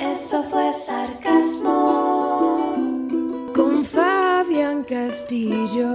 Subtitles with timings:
[0.00, 1.72] Eso fue sarcasmo.
[3.54, 5.88] Con Fabián Castillo.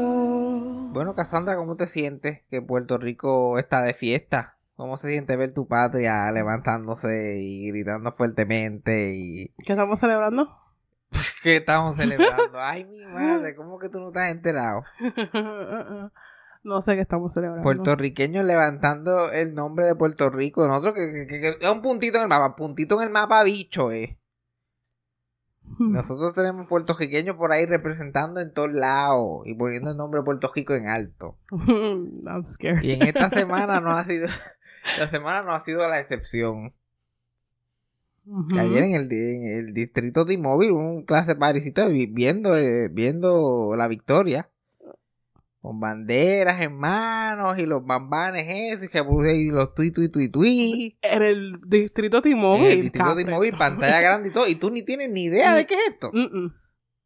[0.92, 4.58] Bueno, Cassandra, ¿cómo te sientes que Puerto Rico está de fiesta?
[4.76, 10.48] ¿Cómo se siente ver tu patria levantándose y gritando fuertemente y ¿Qué estamos celebrando?
[11.44, 12.52] qué estamos celebrando?
[12.62, 14.84] Ay, mi madre, ¿cómo que tú no estás enterado?
[16.70, 17.64] no sé qué estamos celebrando.
[17.64, 20.66] Puertorriqueños levantando el nombre de Puerto Rico.
[20.68, 23.44] Nosotros que, que- que- que es un puntito en el mapa, puntito en el mapa
[23.44, 24.18] bicho, eh.
[25.78, 30.52] Nosotros tenemos puertorriqueños por ahí representando en todos lados y poniendo el nombre de Puerto
[30.54, 31.38] Rico en alto.
[31.68, 32.82] I'm scared.
[32.82, 34.28] Y en esta semana no ha sido,
[35.00, 36.74] la semana no ha sido la excepción.
[38.58, 42.88] Ayer en el, di- en el distrito de Inmóvil, un clase parisito vi- viendo, eh,
[42.92, 44.50] viendo la victoria.
[45.62, 49.00] Con banderas en manos y los bambanes eso y, que,
[49.36, 50.98] y los tui tui tui tui.
[51.02, 52.72] En el distrito En T-Mobile.
[52.72, 53.20] el distrito.
[53.20, 54.48] Inmóvil, pantalla grande y todo.
[54.48, 56.12] Y tú ni tienes ni idea de qué es esto.
[56.14, 56.54] Mm-mm.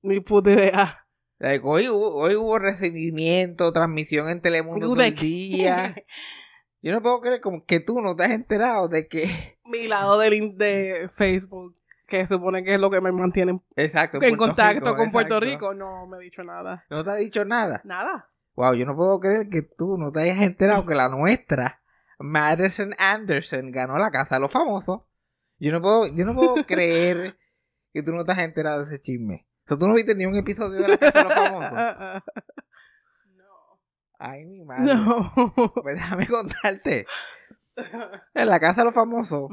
[0.04, 1.00] Ni puta idea.
[1.40, 5.96] Like, hoy, hubo- hoy hubo recibimiento, transmisión en Telemundo todo ¿De el día.
[6.82, 9.58] Yo no puedo creer como que tú no te has enterado de que...
[9.66, 11.74] Mi lado del de Facebook,
[12.08, 14.18] que se supone que es lo que me mantiene Exacto.
[14.18, 15.40] en Puerto contacto Rico, con Puerto.
[15.40, 15.74] Rico.
[15.74, 16.86] No me ha dicho nada.
[16.90, 17.82] No te ha dicho nada.
[17.84, 18.30] Nada.
[18.56, 21.82] Wow, yo no puedo creer que tú no te hayas enterado que la nuestra,
[22.20, 25.02] Madison Anderson, ganó la casa de los famosos.
[25.60, 27.38] Yo no puedo, yo no puedo creer
[27.92, 29.48] que tú no te has enterado de ese chisme.
[29.66, 32.24] O sea, tú no viste ni un episodio de la casa de los famosos.
[33.38, 33.44] no.
[34.20, 34.94] Ay, mi madre.
[34.94, 35.32] No.
[35.82, 37.06] Pues déjame contarte.
[38.36, 39.50] En la casa de los famosos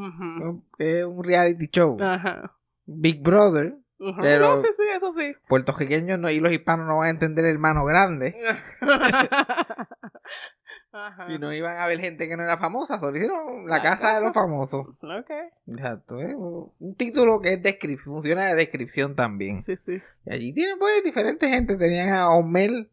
[0.78, 1.96] es un reality show.
[2.00, 2.54] Ajá.
[2.84, 3.78] Big Brother.
[4.22, 5.34] Pero- No, sí, sí, eso sí.
[5.48, 8.34] Puertorriqueños no, y los hispanos no van a entender el mano grande.
[10.92, 11.32] Ajá.
[11.32, 12.98] Y no iban a ver gente que no era famosa.
[12.98, 14.88] Solo hicieron la casa de los famosos.
[15.02, 15.30] Ok.
[15.68, 19.62] Exacto, es un título que es funciona de descripción también.
[19.62, 20.00] Sí, sí.
[20.24, 21.76] Y allí tienen pues diferentes gente.
[21.76, 22.90] Tenían a Omel,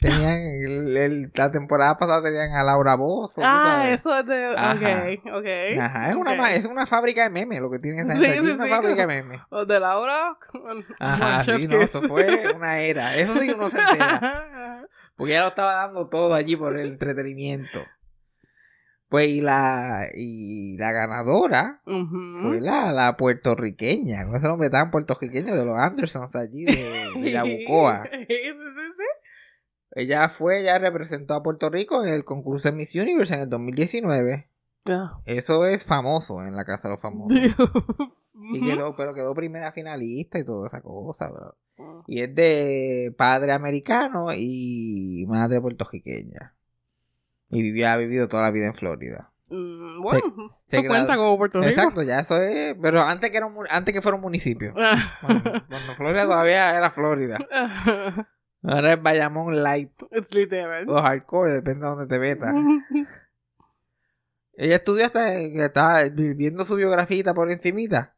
[0.00, 3.40] tenían el- el- la temporada pasada tenían a Laura Bozo.
[3.44, 4.00] Ah, sabes.
[4.00, 4.54] eso es de.
[4.56, 4.72] Ajá.
[4.74, 5.80] Ok, ok.
[5.80, 8.46] Ajá, es una, es una fábrica de memes lo que tiene esa Sí, gente allí,
[8.48, 9.40] sí, una sí, fábrica de memes.
[9.50, 10.36] Los de Laura.
[10.98, 13.16] Ajá, sí, no, eso fue una era.
[13.16, 14.86] Eso sí uno se entera.
[15.16, 17.80] Porque ya lo estaba dando todo allí por el entretenimiento.
[19.10, 25.56] Pues y la, y la ganadora fue la, la puertorriqueña, con ese nombre tan puertorriqueño
[25.56, 28.04] de los Andersons allí de, de Yabucoa.
[29.92, 33.48] Ella fue, ella representó a Puerto Rico en el concurso de Miss Universe en el
[33.48, 34.48] 2019.
[34.88, 35.20] Ah.
[35.24, 37.36] Eso es famoso en la Casa de los Famosos.
[38.52, 41.28] Y quedó, pero quedó primera finalista y toda esa cosa.
[41.28, 41.56] bro.
[42.06, 46.54] Y es de padre americano y madre puertorriqueña.
[47.50, 49.30] Y vivió, ha vivido toda la vida en Florida.
[49.50, 51.70] Mm, Bueno, se eso cuenta como Puerto Rico.
[51.70, 52.76] Exacto, ya eso es.
[52.80, 54.72] Pero antes que, era un antes que fuera un municipio.
[54.76, 54.96] Ah.
[55.22, 57.38] Bueno, cuando Florida todavía era Florida.
[58.62, 60.88] Ahora es Bayamón Light Es literal.
[60.88, 62.52] o Hardcore, depende de donde te metas.
[64.54, 68.14] Ella estudió hasta que estaba viendo su biografía por encimita.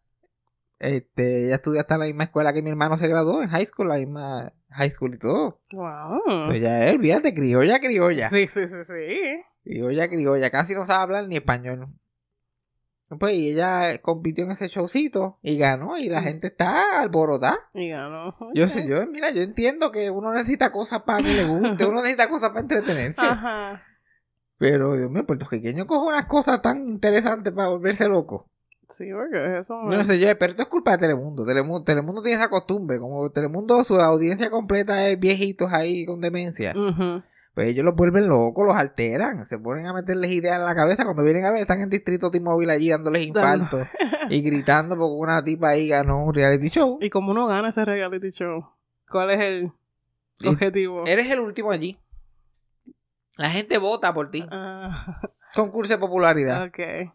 [0.80, 3.66] Este, ella estudió hasta en la misma escuela que mi hermano se graduó en high
[3.66, 5.60] school, la misma high school y todo.
[5.72, 6.48] Wow.
[6.48, 8.28] Pues ya él, fíjate, criolla, criolla.
[8.28, 9.42] Sí, sí, sí, sí.
[9.62, 11.86] Criolla, criolla, casi no sabe hablar ni español.
[13.18, 16.24] Pues y ella compitió en ese showcito y ganó y la Mm.
[16.24, 17.58] gente está alborotada.
[17.74, 18.34] Y ganó.
[18.54, 21.96] Yo sé, yo, mira, yo entiendo que uno necesita cosas para que le guste, uno
[22.00, 23.20] necesita cosas para entretenerse.
[23.20, 23.82] Ajá.
[24.58, 28.48] Pero, Dios mío, puertorriqueño coge unas cosas tan interesantes para volverse loco.
[28.88, 29.74] Sí, porque eso.
[29.90, 31.44] Yo no sé yo, pero esto es culpa de Telemundo.
[31.46, 31.82] Telemundo.
[31.82, 32.98] Telemundo tiene esa costumbre.
[32.98, 36.74] Como Telemundo, su audiencia completa es viejitos ahí con demencia.
[36.76, 37.22] Ujú.
[37.54, 39.44] Pues ellos los vuelven locos, los alteran.
[39.46, 41.04] Se ponen a meterles ideas en la cabeza.
[41.04, 43.86] Cuando vienen a ver, están en distrito T-Mobile allí dándoles infartos.
[44.30, 46.98] y gritando porque una tipa ahí ganó un reality show.
[47.02, 48.64] ¿Y cómo uno gana ese reality show?
[49.10, 49.72] ¿Cuál es el...?
[50.46, 51.04] Objetivo.
[51.06, 51.98] Eres el último allí.
[53.36, 54.44] La gente vota por ti.
[54.50, 55.20] Ah,
[55.54, 56.64] Concurso de popularidad.
[56.66, 57.12] ok.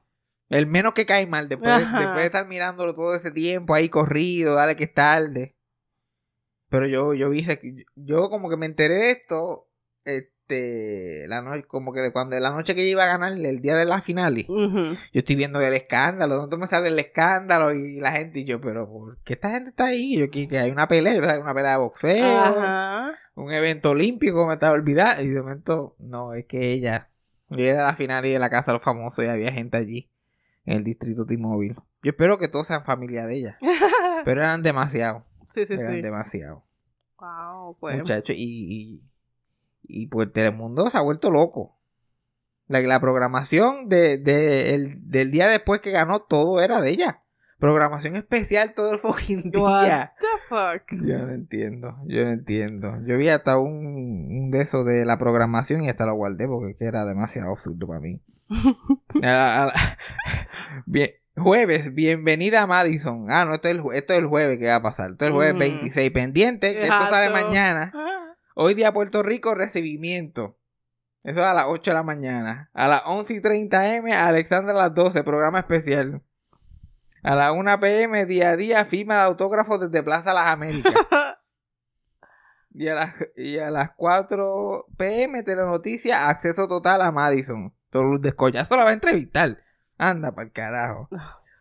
[0.50, 1.98] El menos que cae mal después, Ajá.
[2.00, 5.56] después de estar mirándolo todo ese tiempo ahí corrido, dale que es tarde.
[6.69, 7.45] Pero yo, yo vi,
[7.95, 9.67] yo como que me enteré de esto,
[10.07, 13.75] este, la noche, como que cuando la noche que yo iba a ganar, el día
[13.75, 14.95] de la final, Ujú.
[15.12, 17.74] yo estoy viendo el escándalo, ¿dónde me sale el escándalo?
[17.74, 20.18] Y la gente, y yo, pero ¿por qué esta gente está ahí?
[20.18, 23.12] Yo que, que hay una pelea, yo pensaba que una pelea de boxeo, Ajá.
[23.36, 27.09] un evento olímpico, me estaba olvidando, y de momento, no, es que ella,
[27.50, 30.09] yo era la final y de la casa de los famosos y había gente allí,
[30.65, 31.75] en el distrito T-Mobile.
[32.04, 33.57] Yo espero que todos sean familia de ella,
[34.24, 36.01] pero eran demasiado, sí, sí, eran sí.
[36.01, 36.63] demasiado,
[37.19, 37.98] Wow, pues.
[37.98, 39.04] muchachos, y, y,
[39.88, 41.78] y pues Telemundo se ha vuelto loco.
[42.68, 47.22] La, la programación de, de- el- del día después que ganó todo era de ella.
[47.60, 50.13] Programación especial todo el fucking What día.
[50.19, 51.01] the fuck?
[51.04, 52.98] Yo no entiendo, yo no entiendo.
[53.06, 56.75] Yo vi hasta un, un de esos de la programación y hasta lo guardé porque
[56.80, 58.22] era demasiado absurdo para mí.
[59.24, 59.98] A- a-
[60.86, 63.28] Bien, jueves, bienvenida a Madison.
[63.31, 65.12] Ah, no, esto es, el, esto es el jueves que va a pasar.
[65.12, 65.60] Esto es el jueves Ujú.
[65.62, 66.12] 26.
[66.12, 67.92] Pendiente, que esto sale mañana.
[68.57, 70.57] Ah, Hoy día Puerto Rico, recibimiento.
[71.24, 72.71] Eso es a las 8 de la mañana.
[72.74, 76.24] A las 11 y 30 M, Alexandra a las 12, programa especial.
[77.24, 80.94] A las 1 PM, día a día, firma de autógrafos desde Plaza Las Américas.
[82.71, 87.74] y, a las, y a las 4 PM, Telenoticia, acceso total a Madison.
[87.89, 88.62] Todo Luz de Escolla.
[88.62, 89.62] Eso la va a entrevistar.
[89.98, 91.09] Anda para el carajo.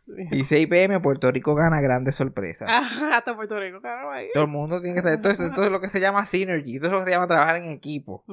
[0.06, 0.29] Dios mío.
[0.31, 2.69] Y 6 PM, Puerto Rico gana grandes sorpresas.
[2.70, 4.29] Ajá, hasta Puerto Rico, claro, ahí.
[4.32, 5.12] Todo el mundo tiene que estar.
[5.14, 6.76] Esto es, esto es lo que se llama synergy.
[6.76, 8.25] Esto es lo que se llama trabajar en equipo.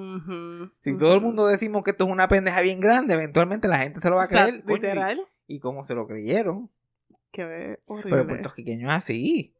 [0.81, 3.99] Si todo el mundo decimos que esto es una pendeja bien grande, eventualmente la gente
[4.01, 4.63] se lo va a O sea, creer.
[4.63, 6.69] coño, y- literal, y, como se lo creyeron.
[7.31, 8.21] Pero horrible.
[8.21, 9.55] en puertorriqueño es así.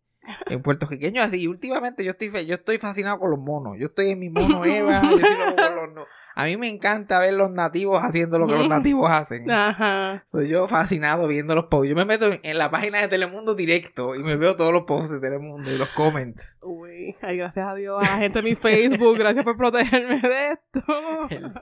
[0.48, 1.42] En puertorriqueño es así.
[1.42, 3.76] Y últimamente yo estoy fe- yo estoy fascinado con los monos.
[3.80, 5.02] Yo estoy en mi mono Eva.
[5.04, 6.06] yo loco con los no-
[6.36, 9.50] A mí me encanta ver los nativos haciendo lo que los nativos hacen.
[9.52, 10.26] Ajá.
[10.32, 11.90] Soy yo fascinado viendo los posts.
[11.90, 14.84] Yo me meto en, en la página de Telemundo directo y me veo todos los
[14.84, 16.58] posts de Telemundo y los comments.
[16.64, 20.52] Uy, ay, gracias a Dios, a la gente de mi Facebook, gracias por protegerme de
[20.54, 20.84] esto.
[21.30, 21.54] El-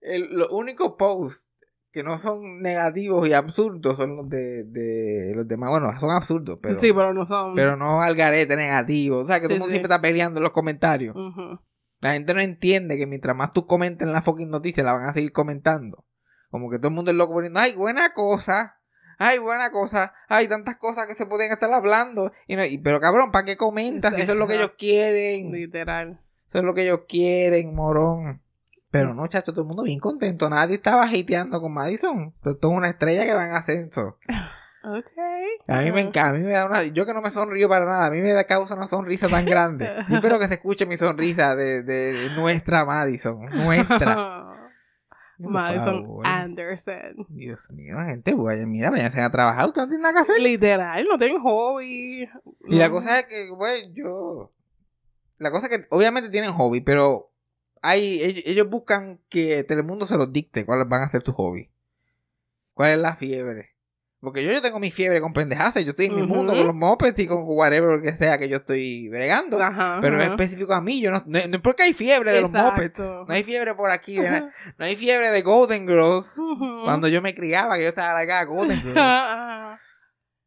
[0.00, 1.48] El- los únicos posts
[1.92, 5.70] que no son negativos y absurdos son los de, de los demás.
[5.70, 7.54] Bueno, son absurdos, pero, sí, pero no son.
[7.54, 9.18] pero no al garete negativo.
[9.18, 9.76] O sea, que todo el mundo sí.
[9.78, 11.14] siempre está peleando en los comentarios.
[12.00, 15.12] La gente no entiende que mientras más tú comentes la fucking noticia, la van a
[15.12, 16.04] seguir comentando.
[16.50, 18.78] Como que todo el mundo es loco poniendo, ay, buena cosa.
[19.18, 20.12] Ay, buena cosa.
[20.28, 22.32] Hay tantas cosas que se podían estar hablando.
[22.48, 24.14] Y no, y- pero cabrón, ¿para qué comentas?
[24.14, 25.52] Eso es lo que ellos quieren.
[25.52, 26.20] Literal.
[26.48, 28.41] Eso es lo que ellos quieren, morón.
[28.92, 30.50] Pero no, chacho, todo el mundo bien contento.
[30.50, 32.34] Nadie estaba hateando con Madison.
[32.44, 34.18] Esto es una estrella que va en ascenso.
[34.84, 35.12] Ok.
[35.66, 36.82] A mí me encanta, a mí me da una...
[36.84, 39.46] Yo que no me sonrío para nada, a mí me da causa una sonrisa tan
[39.46, 39.88] grande.
[40.10, 43.46] Yo espero que se escuche mi sonrisa de, de nuestra Madison.
[43.46, 44.14] Nuestra.
[45.38, 46.26] Madison favor.
[46.26, 47.26] Anderson.
[47.30, 50.42] Dios mío, gente, vaya, mira, váyanse a trabajar, ustedes no tienen nada que hacer.
[50.42, 52.28] Literal, no tienen hobby.
[52.68, 54.52] Y la cosa es que, güey, yo...
[55.38, 57.31] La cosa es que obviamente tienen hobby, pero
[57.82, 61.68] hay, ellos, ellos buscan que Telemundo se los dicte cuáles van a ser tus hobbies.
[62.74, 63.72] ¿Cuál es la fiebre?
[64.22, 66.76] Porque yo, yo tengo mi fiebre con pendejadas, yo estoy en mi mundo con los
[66.76, 69.60] mopeds y con whatever que sea que yo estoy bregando.
[69.60, 69.98] Ajá.
[70.00, 72.52] Pero es específico a mí, yo no, no, no es porque hay fiebre de los
[72.52, 73.00] mopeds.
[73.00, 74.42] No hay fiebre por aquí, de
[74.78, 76.40] no hay fiebre de Golden Girls.
[76.84, 78.94] Cuando yo me criaba, que yo estaba acá, Golden Girls.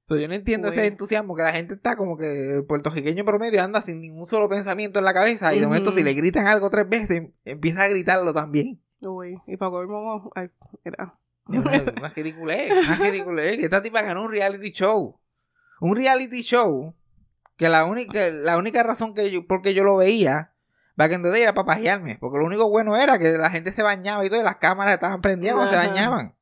[0.07, 3.63] So, yo no entiendo ese entusiasmo que la gente está como que el puertorriqueño promedio
[3.63, 6.69] anda sin ningún solo pensamiento en la cabeza y de momento si le gritan algo
[6.69, 8.79] tres veces empieza a gritarlo también.
[9.01, 10.49] Uy, y para colmo, ay.
[10.83, 13.57] Es una, una ridiculez, una ridiculez.
[13.57, 15.19] Que esta tipa ganó un reality show.
[15.79, 16.95] Un reality show
[17.57, 20.53] que la única, la única razón que yo, porque yo lo veía,
[20.99, 22.17] va que entonces era para pajearme.
[22.19, 24.95] Porque lo único bueno era que la gente se bañaba y todo, y las cámaras
[24.95, 26.35] estaban prendidas se bañaban.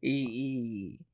[0.00, 1.06] Y, y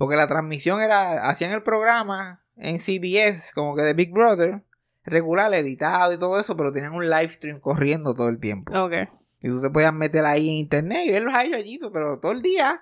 [0.00, 4.62] porque la transmisión era, hacían el programa en CBS, como que de Big Brother,
[5.04, 8.72] regular, editado y todo eso, pero tenían un live stream corriendo todo el tiempo.
[8.82, 8.94] Ok.
[9.42, 12.32] Y tú te podías meter ahí en internet y verlos a ellos allí, pero todo
[12.32, 12.80] el día,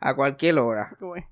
[0.00, 0.96] a cualquier hora.
[1.00, 1.24] Uy.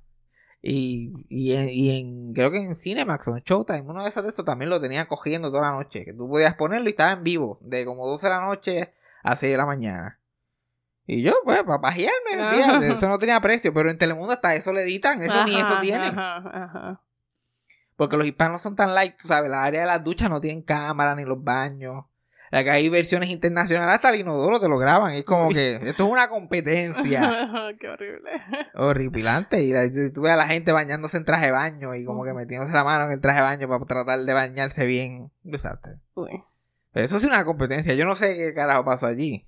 [0.62, 4.22] Y, y, en, y en- creo que en Cinemax o en Showtime, uno de esos
[4.22, 6.04] de estos también lo tenía cogiendo toda la noche.
[6.04, 9.34] Que tú podías ponerlo y estaba en vivo, de como 12 de la noche a
[9.34, 10.20] 6 de la mañana.
[11.06, 12.54] Y yo, pues, para pajearme, Ajá.
[12.54, 15.64] fíjate, eso no tenía precio, pero en Telemundo hasta eso le editan, eso ni eso
[15.66, 16.06] Ajá, tiene.
[16.06, 17.00] Ajá, ajá.
[17.96, 20.62] Porque los hispanos son tan light, tú sabes, la área de las duchas no tienen
[20.62, 22.04] cámara ni los baños.
[22.50, 25.10] La que hay versiones internacionales hasta el inodoro te lo graban.
[25.12, 27.48] Es como que esto es una competencia
[27.80, 28.30] Qué horrible.
[28.74, 29.62] horripilante.
[29.62, 32.32] Y la- tú ves a la gente bañándose en traje de baño y como que
[32.32, 35.32] metiéndose la mano en el traje de baño para tratar de bañarse bien.
[35.42, 35.94] Desastre.
[36.14, 36.44] Uy.
[36.92, 37.94] Eso es una competencia.
[37.94, 39.46] Yo no sé qué carajo pasó allí.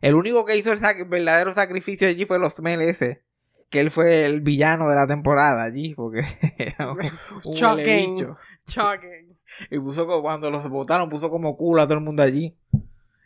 [0.00, 3.22] El único que hizo el sac- verdadero sacrificio allí fue los ese.
[3.68, 5.94] Que él fue el villano de la temporada allí.
[5.94, 6.24] Porque
[6.58, 6.98] era un,
[7.44, 8.36] un Shocking.
[8.66, 9.38] Shocking.
[9.70, 12.56] Y puso como, cuando los votaron, puso como culo a todo el mundo allí.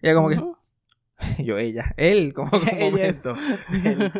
[0.02, 0.38] Y era como que,
[1.44, 3.34] yo, ella, él, como que momento.
[3.84, 4.12] Él,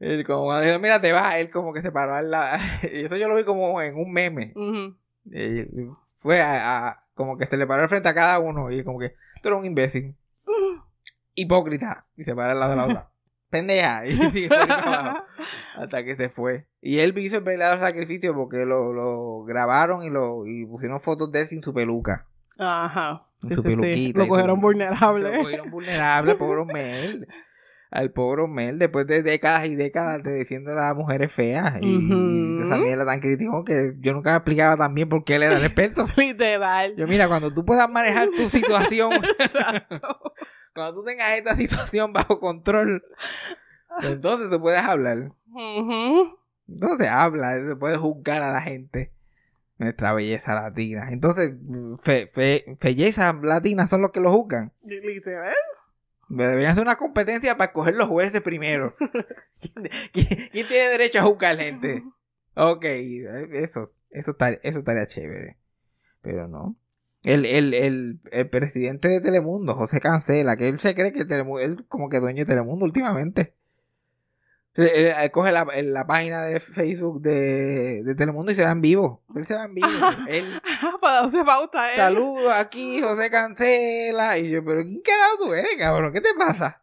[0.00, 2.58] él como cuando dijo, mira, te vas, él como que se paró al lado.
[2.92, 4.52] Y eso yo lo vi como en un meme.
[6.16, 8.98] Fue a, a- como que se le paró al frente a cada uno y como
[9.00, 10.14] que tú eres un imbécil,
[11.42, 12.06] hipócrita.
[12.16, 13.10] Y se para al lado de la otra.
[13.50, 14.06] Pendeja.
[14.06, 15.24] Y sigue abajo,
[15.76, 16.66] hasta que se fue.
[16.82, 21.32] Y él hizo el verdadero sacrificio porque lo, lo grabaron y lo y pusieron fotos
[21.32, 22.26] de él sin su peluca.
[22.58, 23.24] Ajá.
[23.40, 23.76] Sí, su sí, sí.
[23.76, 25.32] peluquita Lo y cogieron su- vulnerable.
[25.36, 27.26] Lo cogieron vulnerable, pobre Mel.
[27.90, 31.74] Al pobre Mel, después de décadas y décadas de diciendo a las mujeres feas.
[31.80, 32.64] Y, Ujú.
[32.66, 35.56] esa mierda tan crítico que yo nunca me explicaba tan bien por qué él era
[35.56, 36.04] el experto.
[36.18, 36.94] Literal.
[36.96, 40.34] Yo, mira, cuando tú puedas manejar tu situación, Exacto.
[40.78, 43.04] Cuando tú tengas esta situación bajo control,
[44.00, 45.32] pues entonces te puedes hablar.
[46.68, 49.12] Entonces habla, se puede juzgar a la gente.
[49.78, 51.08] Nuestra belleza latina.
[51.12, 51.52] Entonces,
[52.02, 54.72] fe, fe, belleza latina son los que lo juzgan.
[54.82, 55.54] Literal.
[56.28, 58.94] Deberían hacer una competencia para escoger los jueces primero.
[59.60, 62.02] ¿Quién, quién- quién tiene derecho a juzgar gente?
[62.54, 65.58] Ok, eso, eso, estaría, eso estaría chévere.
[66.22, 66.76] Pero no.
[67.24, 71.60] El, el, el, el presidente de Telemundo, José Cancela, que él se cree que Telemundo,
[71.60, 73.54] él como que dueño de Telemundo últimamente.
[74.74, 78.70] Él, él- él coge la, la página de Facebook de, de Telemundo y se va
[78.70, 79.24] en vivo.
[79.34, 79.88] Él se va en vivo.
[80.28, 80.60] él,
[81.00, 81.96] Para darse pauta, ¿eh?
[81.96, 84.38] saludos aquí, José Cancela.
[84.38, 86.12] Y yo, pero ¿quién carajo tú eres, cabrón?
[86.12, 86.80] ¿Qué te pasa?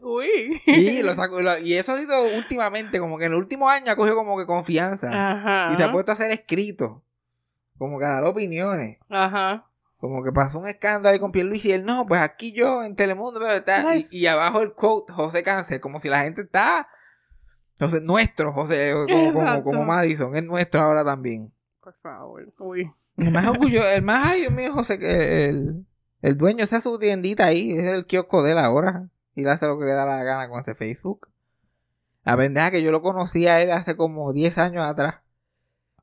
[0.00, 0.62] Uy.
[0.66, 3.90] Y, lo saco- lo- y eso ha sido últimamente, como que en el último año
[3.90, 5.08] ha cogido como que confianza.
[5.10, 5.72] Ajá.
[5.74, 7.02] Y se ha puesto a hacer escritos.
[7.78, 8.98] Como que a dar opiniones.
[9.08, 9.66] Ajá.
[9.98, 12.94] Como que pasó un escándalo ahí con Pierluis y él, no, pues aquí yo en
[12.94, 16.88] Telemundo, pero está- y, abajo el quote, José Cáncer, como si la gente está...
[17.80, 21.52] José, nuestro, José, como, como, como Madison, es nuestro ahora también.
[21.80, 22.52] Por favor.
[22.58, 22.90] Uy.
[23.16, 25.86] El más orgullo, el más, ay Dios mío, José, que el,
[26.22, 29.08] el dueño, esa es su tiendita ahí, es el kiosco de él ahora.
[29.34, 31.28] Y le hace lo que le da la gana con ese Facebook.
[32.24, 35.20] La pendeja que yo lo conocí a él hace como 10 años atrás.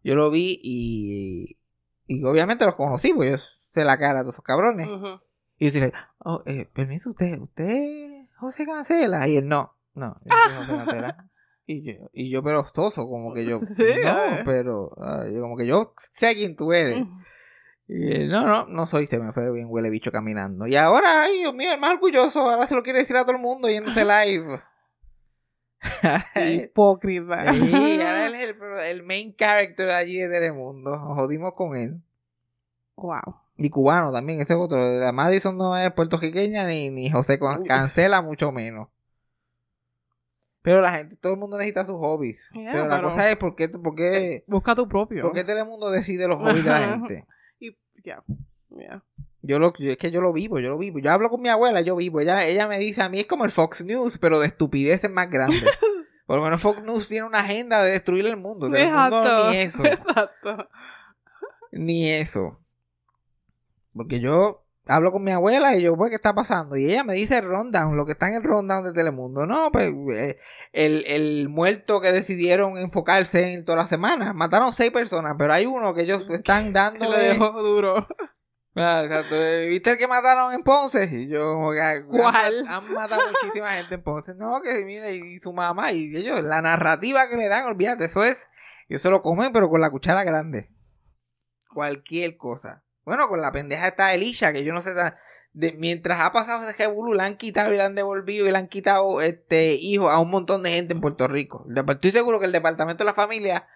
[0.04, 1.58] Yo lo vi y,
[2.08, 4.88] y obviamente los conocí, pues yo sé la cara de esos cabrones.
[4.88, 5.20] Ujú.
[5.58, 9.28] Y yo dije, oh, eh, permiso, usted, usted, José Cancela.
[9.28, 11.30] Y él, no, no, yo soy José Cancela.
[11.68, 14.92] Y yo, y yo pero ostoso, como que yo, Sí, no, pero,
[15.32, 17.04] yo como que yo sé quién tú eres.
[17.88, 20.68] Y él, no, no, no soy, se me fue bien huele bicho caminando.
[20.68, 23.36] Y ahora, ay, Dios mío, el más orgulloso, ahora se lo quiere decir a todo
[23.36, 24.62] el mundo yéndose live.
[26.36, 27.54] Hipócrita.
[27.54, 28.56] Sí, ahora él es el,
[28.88, 30.92] el main character de allí de Telemundo.
[30.92, 32.02] Nos jodimos con él.
[32.96, 33.36] Wow.
[33.58, 34.78] Y cubano también, ese es otro.
[35.00, 37.40] La Madison no es puertorriqueña ni, ni José.
[37.66, 38.90] Cancela, mucho menos.
[40.62, 42.50] Pero la gente, todo el mundo necesita sus hobbies.
[42.54, 45.22] Yeah, pero la pero- cosa es por qué, por qué, Busca tu propio.
[45.22, 47.26] por qué Telemundo decide los hobbies de la gente.
[47.60, 48.24] Y ya.
[49.42, 51.00] Yo lo, yo- es que yo lo vivo, yo lo vivo.
[51.00, 52.20] Yo hablo con mi abuela, yo vivo.
[52.20, 55.30] Ella, ella me dice, a mí es como el Fox News, pero de estupideces más
[55.30, 55.64] grandes.
[56.26, 58.74] Por lo menos Fox News tiene una agenda de destruir el mundo.
[58.76, 59.52] Exacto.
[59.52, 59.86] ni eso.
[59.86, 60.70] Exacto.
[61.72, 62.60] Ni eso.
[63.94, 66.76] Porque yo hablo con mi abuela y yo, pues, ¿qué está pasando?
[66.76, 69.46] Y ella me dice el rundown, lo que está en el rundown de Telemundo.
[69.46, 70.38] No, pues, eh,
[70.74, 74.34] el, el muerto que decidieron enfocarse en toda la semana.
[74.34, 78.08] Mataron seis personas, pero hay uno que ellos están Que le dejó duro.
[78.76, 79.36] Ah, exacto.
[79.70, 81.06] ¿Viste el que mataron en Ponce?
[81.10, 82.68] Y yo, como que, han- ¿Cuál?
[82.68, 84.34] Han, matado muchísima gente en Ponce.
[84.36, 88.26] No, que mira, y su mamá, y ellos, la narrativa que le dan, olvídate, eso
[88.26, 88.50] es,
[88.90, 90.70] ellos se lo comen, pero con la cuchara grande.
[91.74, 92.84] Cualquier cosa.
[93.06, 94.94] Bueno, con la pendeja está Elisha, que yo no sé,
[95.54, 98.58] de, mientras ha pasado ese revolú, le han quitado y le han devolvido y le
[98.58, 101.66] han quitado este hijos a un montón de gente en Puerto Rico.
[101.88, 103.68] Estoy seguro que el departamento de la familia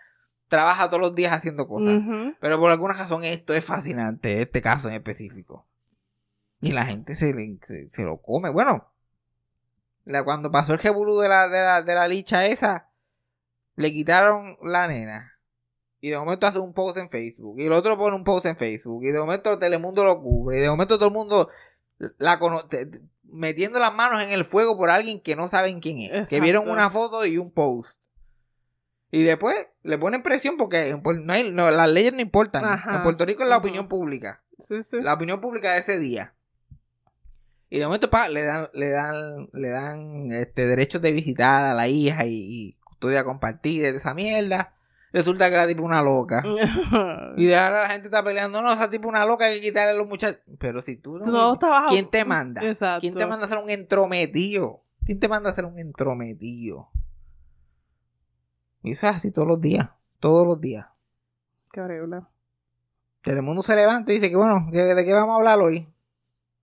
[0.49, 2.01] trabaja todos los días haciendo cosas.
[2.41, 5.65] Pero por alguna razón esto es fascinante, este caso en específico.
[6.59, 8.49] Y la gente se, le- se, se lo come.
[8.49, 8.91] Bueno,
[10.05, 12.89] la, cuando pasó el revolú de la, de, la, de la licha esa,
[13.75, 15.33] le quitaron la nena.
[16.01, 17.59] Y de momento hace un post en Facebook.
[17.59, 19.03] Y el otro pone un post en Facebook.
[19.03, 20.57] Y de momento Telemundo lo cubre.
[20.57, 21.49] Y de momento todo el mundo
[22.17, 22.89] la conoce.
[23.23, 26.11] Metiendo las manos en el fuego por alguien que no saben quién es.
[26.29, 28.01] Que vieron una foto y un post.
[29.11, 32.63] Y después le ponen presión porque en Puer- no hay- no, las leyes no importan.
[32.63, 32.97] Ajá.
[32.97, 34.41] En Puerto Rico es la opinión pública.
[34.59, 35.01] Sí, sí.
[35.01, 36.33] La opinión pública de ese día.
[37.71, 41.73] Y de momento pa, le dan, le dan, le dan este derechos de visitar a
[41.73, 44.73] la hija y, y custodia compartida de esa mierda.
[45.11, 46.43] Resulta que era tipo una loca.
[47.37, 49.91] Y de ahora la gente está peleando, no, esa tipo una loca, hay que quitarle
[49.91, 50.41] a los muchachos.
[50.59, 51.25] Pero si tú no...
[51.25, 52.61] No ¿Quién te manda?
[52.67, 53.01] Exacto.
[53.01, 54.83] ¿Quién te manda a ser un entrometido?
[55.05, 56.89] ¿Quién te manda a ser un entrometido?
[58.83, 59.89] Y eso es así todos los días.
[60.19, 60.87] Todos los días.
[61.71, 62.21] Qué horrible.
[63.21, 65.87] Que el mundo se levanta y dice que bueno, ¿de qué vamos a hablar hoy?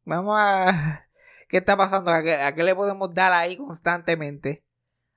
[0.04, 1.06] Vamos a...
[1.48, 2.10] ¿Qué está pasando?
[2.10, 4.64] ¿A qué, a qué le podemos dar ahí constantemente?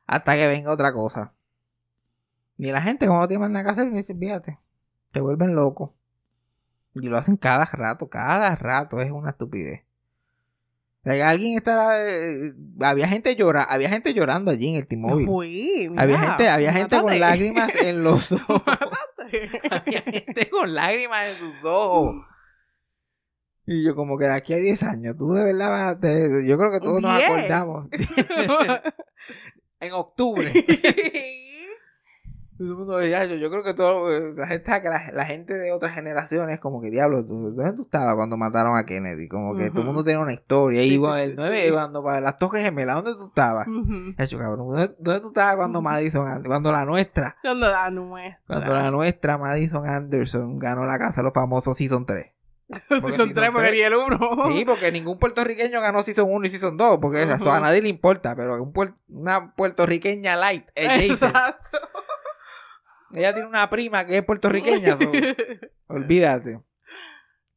[0.06, 1.34] Hasta que venga otra cosa.
[2.58, 4.60] Y la gente, como no tiene más nada que hacer, me dice, fíjate,
[5.12, 5.96] te vuelven loco.
[6.94, 9.89] Y lo hacen cada rato, cada rato, es una estupidez.
[11.06, 11.98] Alguien está...
[12.08, 15.28] eh, había gente llora, había gente llorando allí en el T-Mobile.
[15.30, 18.62] Uy, mira, Había gente, había gente con lágrimas en los ojos.
[19.72, 22.26] Había gente con lágrimas en sus ojos.
[23.66, 26.48] Y yo como que de aquí a 10 años, tú de verdad vas a te-
[26.48, 27.88] Yo creo que todos nos acordamos.
[29.80, 30.52] en octubre.
[30.52, 31.28] Todo el mundo decía,
[32.60, 36.60] yo, yo creo que todo, eh, la gente, que la, la gente de otras generaciones,
[36.60, 39.28] como que diablo, ¿tú- ¿dónde tú estabas cuando mataron a Kennedy?
[39.30, 40.82] Como que todo el mundo tenía una historia.
[40.82, 41.72] Sí, y sí, bueno, sí, el 9, sí.
[41.72, 43.68] cuando para las toques gemelas, ¿dónde tú estabas?
[44.18, 48.44] Hecho, cabrón, ¿dónde, dónde tú estabas cuando Madison, An- cuando la nuestra, Cuando la nuestra.
[48.48, 52.28] cuando la nuestra Madison Anderson ganó la casa de los famosos Season 3?
[52.70, 54.20] porque Season Season 3 porque ni el 1.
[54.54, 57.90] Sí, porque ningún puertorriqueño ganó Season 1 y Season 2, porque eso, a nadie le
[57.90, 61.30] importa, pero un puer- una puertorriqueña light, es Jason.
[61.30, 61.80] Exacto.
[63.14, 65.12] Ella tiene una prima que es puertorriqueña, so,
[65.88, 66.62] olvídate.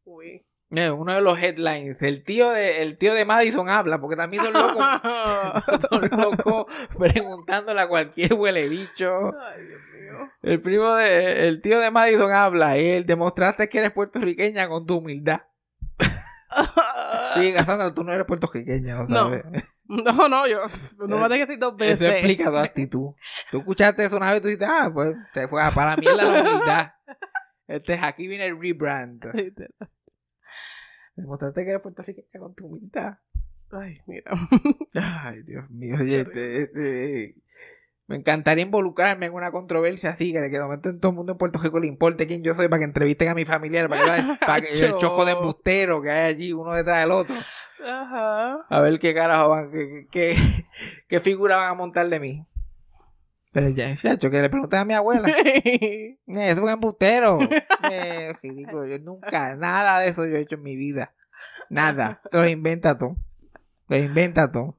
[0.05, 0.47] Uy.
[0.71, 4.55] Uno de los headlines, el tío de, el tío de Madison habla, porque también son
[4.55, 4.83] locos,
[5.91, 6.67] son locos
[6.99, 9.35] preguntándole a cualquier huele bicho.
[9.39, 10.31] Ay, Dios mío.
[10.41, 14.97] El primo de, el tío de Madison habla, él demostraste que eres puertorriqueña con tu
[14.97, 15.43] humildad.
[17.35, 19.17] Sí, Cassandra, tú no eres puertorriqueña, ¿no No.
[19.25, 19.45] sabes?
[19.45, 19.61] No,
[20.29, 20.61] no, yo
[21.07, 22.01] no me decir dos veces.
[22.03, 23.11] Eso explica tu actitud.
[23.51, 26.07] Tú escuchaste eso una vez y tú dices, ah, pues te fue a para mí
[26.07, 26.93] es la humildad.
[27.67, 29.25] Este, aquí viene el rebrand.
[31.17, 33.19] Demostraste que eres puertorriqueña con tu humildad.
[33.71, 34.33] Ay, mira.
[34.95, 37.35] Ay, Dios mío, oye, este, este,
[38.07, 41.39] me encantaría involucrarme en una controversia así, que de momento en todo el mundo en
[41.39, 44.11] Puerto Rico le importe quién yo soy para que entrevisten a mi familiar, para que
[44.11, 44.99] vean- para que el Acho.
[44.99, 47.35] chojo de embustero que hay allí, uno detrás del otro.
[47.85, 48.67] Ajá.
[48.69, 50.37] A ver qué carajo van, qué, qué,
[51.09, 52.47] qué figura van a montar de mí.
[53.53, 55.29] Pero ya, chacho, que le pregunten a mi abuela.
[56.35, 57.39] Eh, es un embustero.
[57.91, 58.87] Eh, ridículo.
[58.87, 61.15] Yo nunca, nada de eso yo he hecho en mi vida.
[61.69, 62.23] Nada.
[62.31, 63.17] Se lo inventa todo.
[63.89, 64.79] Lo inventa todo.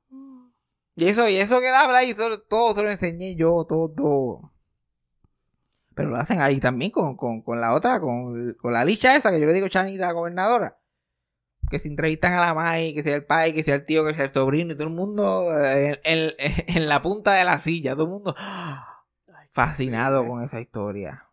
[0.95, 3.91] Y eso, y eso que él habla ahí, eso, todo se lo enseñé yo, todo,
[3.91, 4.51] todo.
[5.93, 9.29] Pero lo hacen ahí también con, con, con la otra, con, con la licha esa,
[9.29, 10.79] que yo le digo Chanita, la gobernadora.
[11.69, 14.13] Que se entrevistan a la Mai, que sea el pai, que sea el tío, que
[14.13, 17.59] sea el sobrino, y todo el mundo eh, en, en- en la punta de la
[17.59, 18.35] silla, todo el mundo
[19.51, 21.25] fascinado con esa historia.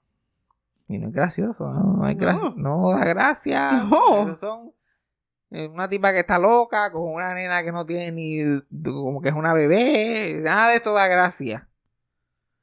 [0.88, 2.54] Y no es gracioso, no, no, es gra- No.
[2.56, 3.70] no da gracia.
[3.90, 4.34] No.
[4.36, 4.72] Son
[5.50, 9.28] eh, una tipa que está loca, con una nena que no tiene ni como que
[9.30, 11.68] es una bebé, nada de esto da gracia.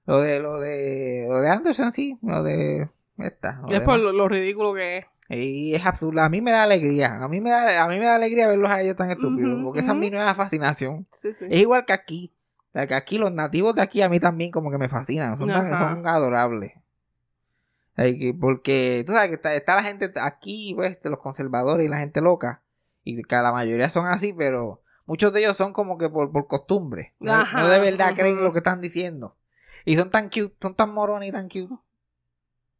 [0.05, 3.59] Lo de lo de lo de Anderson sí, lo de esta.
[3.61, 5.05] lo Es de- por lo, lo ridículo que es.
[5.29, 8.05] Y es absurdo, a mí me da alegría, a mí me da a mí me
[8.05, 11.05] da alegría verlos a ellos tan estúpidos, porque esa es mi nueva fascinación.
[11.21, 11.45] Sí, sí.
[11.49, 12.33] Es igual que aquí.
[12.69, 15.37] O sea, que aquí los nativos de aquí a mí también como que me fascinan.
[15.37, 16.73] Son, tan- son adorables.
[18.39, 22.21] Porque tú sabes que está, está la gente aquí, pues, los conservadores y la gente
[22.21, 22.61] loca.
[23.03, 26.47] Y que la mayoría son así, pero muchos de ellos son como que por, por
[26.47, 27.13] costumbre.
[27.19, 29.35] No, Ajá, no de verdad creen lo que están diciendo.
[29.85, 31.73] Y son tan cute, son tan morones y tan cute.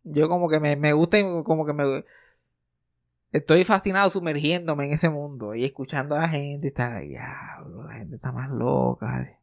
[0.03, 2.05] Yo como que me, me gusta y como que me...
[3.31, 7.95] Estoy fascinado sumergiéndome en ese mundo y escuchando a la gente y está, diablo, la
[7.95, 9.37] gente está más loca.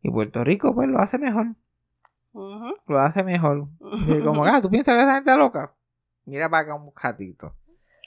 [0.00, 1.54] Y Puerto Rico pues lo hace mejor,
[2.32, 3.68] lo hace mejor.
[4.08, 5.74] Y como, ah, ¿tú piensas que esa gente está loca?
[6.24, 6.92] Mira para acá un.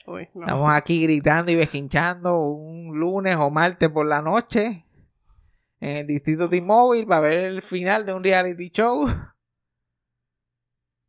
[0.06, 0.40] Uy, no.
[0.40, 4.86] Estamos aquí gritando y bejinchando un lunes o martes por la noche
[5.80, 9.06] en el distrito T-Mobile para ver el final de un reality show.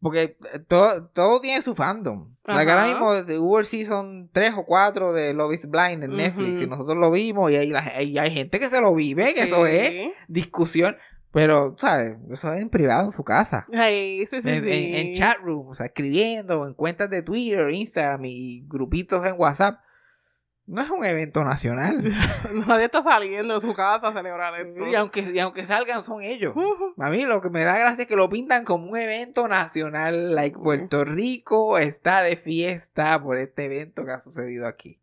[0.01, 2.33] Porque eh, todo, todo tiene su fandom.
[2.45, 6.03] La que ahora mismo de- hubo el season 3 o 4 de Love is Blind
[6.03, 8.95] en Netflix y nosotros lo vimos y hay, la- y hay gente que se lo
[8.95, 10.95] vive, que eso es discusión.
[11.31, 12.17] Pero, ¿sabes?
[12.31, 13.67] Eso es en privado en su casa.
[13.71, 14.69] Ay, sí, sí, En, sí.
[14.71, 19.35] en, en chat room, o sea, escribiendo en cuentas de Twitter, Instagram y grupitos en
[19.38, 19.79] WhatsApp.
[20.69, 22.03] No es un evento nacional.
[22.67, 24.88] Nadie está saliendo de su casa a celebrar esto.
[24.88, 26.53] y, aunque, y aunque salgan, son ellos.
[26.97, 30.36] A mí lo que me da gracia es que lo pintan como un evento nacional.
[30.36, 35.01] Like Puerto Rico está de fiesta por este evento que ha sucedido aquí.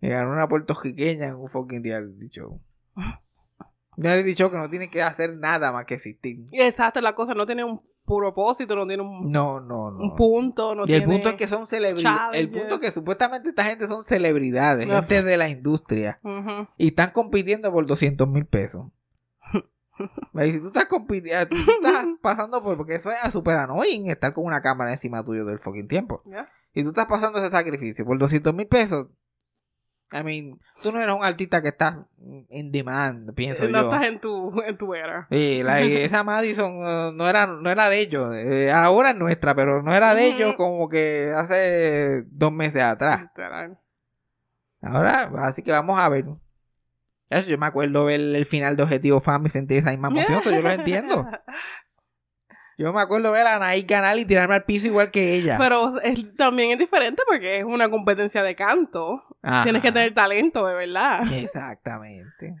[0.00, 2.60] Y ganó una puertorriqueña en un fucking reality show.
[2.96, 3.04] Un
[4.02, 6.44] reality show que no tiene que hacer nada más que existir.
[6.50, 7.80] Exacto, la cosa no tiene un
[8.16, 9.98] propósito, no tiene un, No, no, no.
[9.98, 11.12] un punto, no y el tiene...
[11.12, 12.40] punto es que son celebridades.
[12.40, 16.20] El punto es que supuestamente esta gente son celebridades, gente de la industria.
[16.76, 18.86] Y están compitiendo por 200 mil pesos.
[20.34, 22.76] Y si tú estás compitiendo, tú estás pasando por.
[22.76, 26.22] Porque eso es super annoying estar con una cámara encima tuyo del fucking tiempo.
[26.72, 29.08] Y tú estás pasando ese sacrificio por 200 mil pesos.
[30.10, 31.96] I mean, tú no eres un artista que estás
[32.48, 33.92] en demand, pienso no yo.
[33.92, 35.26] estás en tu, en tu era.
[35.30, 35.60] Y
[36.02, 38.34] esa Madison uh, no era no era de ellos.
[38.34, 43.22] Eh, ahora es nuestra, pero no era de ellos como que hace dos meses atrás.
[43.22, 43.78] Literal.
[44.80, 46.24] Ahora, así que vamos a ver.
[47.28, 50.40] Eso, yo me acuerdo ver el final de Objetivo Fan y sentir esa misma emoción,
[50.42, 51.28] yo lo entiendo.
[52.78, 55.56] Yo me acuerdo ver a Anaí ganar y tirarme al piso igual que ella.
[55.58, 59.24] Pero es- también es diferente porque es una competencia de canto.
[59.42, 59.64] Ajá.
[59.64, 61.22] Tienes que tener talento, de verdad.
[61.32, 62.54] Exactamente.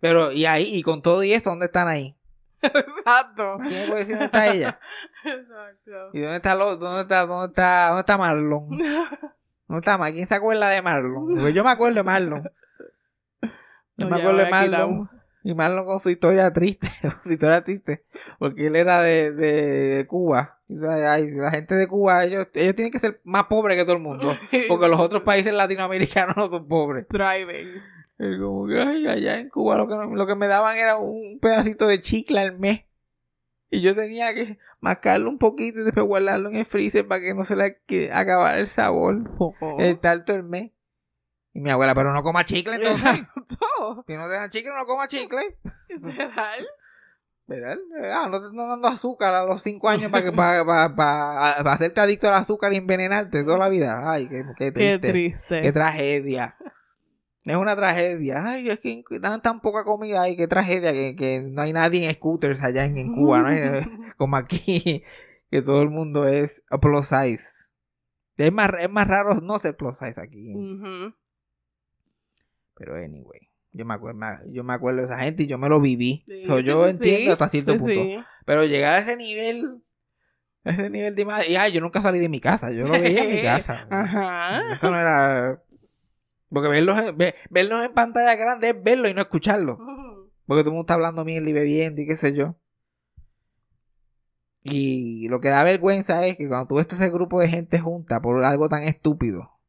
[0.00, 2.16] Pero, y ahí, y con todo y esto, ¿dónde están ahí?
[2.62, 3.58] Exacto.
[3.62, 4.80] ¿Quién puede decir dónde está ella?
[5.24, 6.10] Exacto.
[6.14, 8.68] ¿Y dónde está, lo, dónde está, dónde está, dónde está Marlon?
[8.70, 10.14] ¿Dónde está Marlon?
[10.14, 11.28] ¿Quién se acuerda de Marlon?
[11.36, 12.42] Porque yo me acuerdo de Marlon.
[13.42, 15.10] Yo No, me acuerdo de Marlon.
[15.42, 16.86] Y Marlon con su historia triste,
[17.24, 18.04] su historia triste,
[18.38, 20.58] porque él era de, de Cuba.
[20.68, 23.96] O sea, la gente de Cuba, ellos, ellos tienen que ser más pobres que todo
[23.96, 24.34] el mundo,
[24.68, 27.06] porque los otros países latinoamericanos no son pobres.
[27.08, 27.82] Driving.
[28.18, 30.98] Y como que, ay, allá en Cuba lo que, no- lo que me daban era
[30.98, 32.82] un pedacito de chicle al mes.
[33.70, 37.32] Y yo tenía que mascarlo un poquito y después guardarlo en el freezer para que
[37.34, 37.78] no se le
[38.12, 39.30] acabara el sabor.
[39.36, 39.78] Poco.
[39.78, 40.72] El tarto del mes.
[41.52, 43.22] Y mi abuela, pero no coma chicle entonces.
[44.06, 45.56] Si no te dan chicle, no coma chicle.
[45.88, 46.66] Literal.
[47.46, 47.76] ¿Verdad?
[48.14, 51.72] Ah, no te están dando azúcar a los 5 años para que para, para, para,
[51.72, 54.08] hacerte adicto al azúcar y envenenarte toda la vida.
[54.08, 55.08] Ay, qué, qué Qué triste.
[55.08, 55.62] triste.
[55.62, 56.56] Qué tragedia.
[57.44, 58.44] Es una tragedia.
[58.46, 60.22] Ay, es que dan tan poca comida.
[60.22, 63.50] Ay, qué tragedia que, que no hay nadie en scooters allá en, en Cuba, ¿no?
[64.16, 65.02] Como aquí,
[65.50, 67.68] que todo el mundo es plus size.
[68.36, 70.52] Es más, es más raro no ser plus size aquí.
[72.80, 73.40] Pero anyway,
[73.72, 76.24] yo me acuerdo, yo me acuerdo de esa gente y yo me lo viví.
[76.26, 77.30] Sí, So, yo sí, entiendo sí.
[77.32, 78.00] hasta cierto punto.
[78.46, 79.82] Pero llegar a ese nivel,
[80.64, 82.92] a ese nivel de imagen, y ay, yo nunca salí de mi casa, yo lo
[82.94, 83.86] veía en mi casa.
[83.90, 84.72] Ajá.
[84.72, 85.62] Eso no era.
[86.48, 89.76] Porque verlos en, ve- verlos en pantalla grande es verlo y no escucharlo.
[90.46, 92.56] Porque todo el mundo está hablando mierda y bebiendo y qué sé yo.
[94.62, 97.78] Y lo que da vergüenza es que cuando tú ves todo ese grupo de gente
[97.78, 99.59] junta por algo tan estúpido,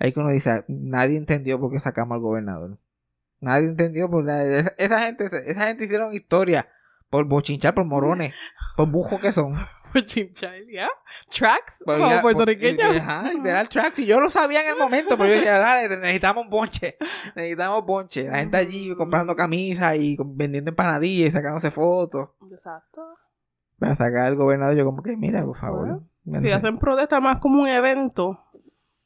[0.00, 2.78] ahí que uno dice, nadie entendió por qué sacamos al gobernador.
[3.38, 4.28] Nadie entendió por.
[4.28, 6.68] Esa, esa gente, esa gente hicieron historia
[7.10, 8.34] por bochinchar, por morones,
[8.76, 9.54] por bujos que son.
[9.92, 10.88] Por chinchar, ¿ya?
[11.36, 12.96] Tracks Por como puertorriqueños.
[12.98, 13.98] Ajá, literal tracks.
[13.98, 16.96] Y yo lo sabía en el momento, pero yo decía, dale, necesitamos bonche.
[17.34, 18.28] Necesitamos bonche.
[18.28, 22.28] La gente allí comprando camisas y vendiendo empanadillas y sacándose fotos.
[22.52, 23.02] Exacto.
[23.80, 26.02] Para sacar al gobernador, yo como que, mira, por favor.
[26.24, 28.38] Bueno, Si hacen protesta más como un evento.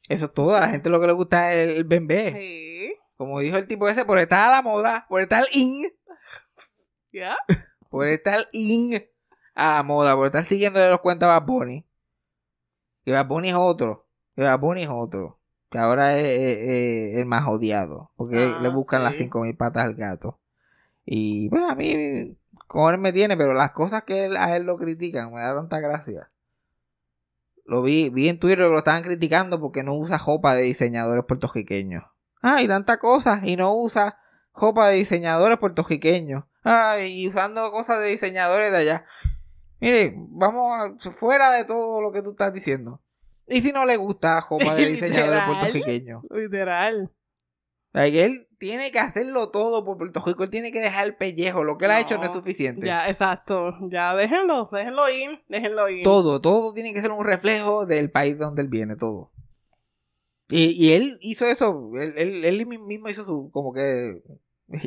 [0.09, 0.55] Eso es todo.
[0.55, 2.31] A la gente lo que le gusta es el, bembé.
[2.33, 2.93] Sí.
[3.17, 5.87] Como dijo el tipo ese, por estar a la moda, por estar in,
[7.11, 7.37] ¿Ya?
[7.89, 9.01] por estar in
[9.55, 11.85] a la moda, por estar siguiendo de los cuentas a Bad Bunny.
[13.05, 14.07] Que Bad Bunny es otro.
[14.35, 15.39] Que Bad Bunny es otro.
[15.69, 16.57] Que ahora es, es-
[17.13, 18.11] es el más odiado.
[18.15, 20.39] Porque Ah, le buscan las cinco mil patas al gato.
[21.05, 22.35] Y pues a mí,
[22.67, 25.55] como él me tiene, pero las cosas que él- a él lo critican me da
[25.55, 26.31] tanta gracia.
[27.65, 31.25] Lo vi, vi en Twitter que lo estaban criticando porque no usa jopa de diseñadores
[31.27, 32.03] puertorriqueños.
[32.41, 33.41] Ah, y tanta cosa.
[33.43, 34.17] Y no usa
[34.51, 36.43] jopa de diseñadores puertorriqueños.
[36.63, 39.05] Ah, y usando cosas de diseñadores de allá.
[39.79, 40.71] Mire, vamos
[41.05, 43.01] a- fuera de todo lo que tú estás diciendo.
[43.47, 46.23] ¿Y si no le gusta jopa de diseñadores puertorriqueños?
[46.29, 47.11] Literal.
[47.95, 50.43] Él tiene que hacerlo todo por Puerto Rico.
[50.43, 51.63] Él tiene que dejar el pellejo.
[51.63, 52.85] Lo que él ha hecho no es suficiente.
[52.85, 53.73] Ya, exacto.
[53.89, 54.69] Ya, déjenlo.
[54.71, 55.39] Déjenlo ir.
[55.47, 56.03] Déjenlo ir.
[56.03, 59.31] Todo, todo tiene que ser un reflejo del país donde él viene, todo.
[60.49, 64.21] Y, y él hizo eso, él, él, él mismo hizo su, como que,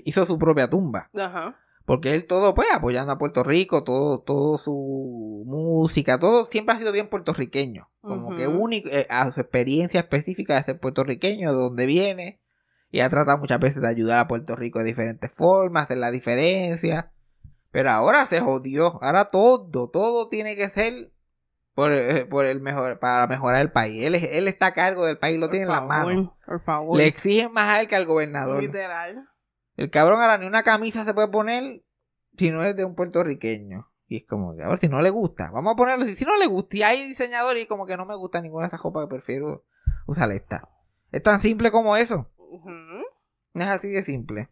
[0.05, 1.11] hizo su propia tumba.
[1.19, 1.57] Ajá.
[1.85, 6.79] Porque él todo, pues, apoyando a Puerto Rico, todo, todo su música, todo siempre ha
[6.79, 7.89] sido bien puertorriqueño.
[8.03, 12.41] Como que único, eh, a su experiencia específica de ser puertorriqueño, de donde viene.
[12.91, 16.11] Y ha tratado muchas veces de ayudar a Puerto Rico de diferentes formas, hacer la
[16.11, 17.13] diferencia.
[17.71, 19.03] Pero ahora se jodió.
[19.03, 21.13] Ahora todo, todo tiene que ser
[21.75, 24.05] por, eh, por el mejor, para mejorar el país.
[24.05, 26.09] Él, él está a cargo del país, lo tiene en la mano.
[26.09, 26.97] favor, Por favor.
[26.97, 28.63] Le exigen más a él que al gobernador.
[28.63, 29.29] Literal.
[29.77, 31.85] El cabrón ahora ni una camisa se puede poner
[32.37, 33.87] si no es de un puertorriqueño.
[34.09, 36.17] Y es como a ver, si no le gusta, vamos a ponerlo así.
[36.17, 38.69] Si no le gusta, y hay diseñadores y como que no me gusta ninguna de
[38.69, 39.65] esas ropas, que prefiero
[40.07, 40.69] usar esta.
[41.13, 42.29] Es tan simple como eso.
[43.55, 44.49] Es así de simple.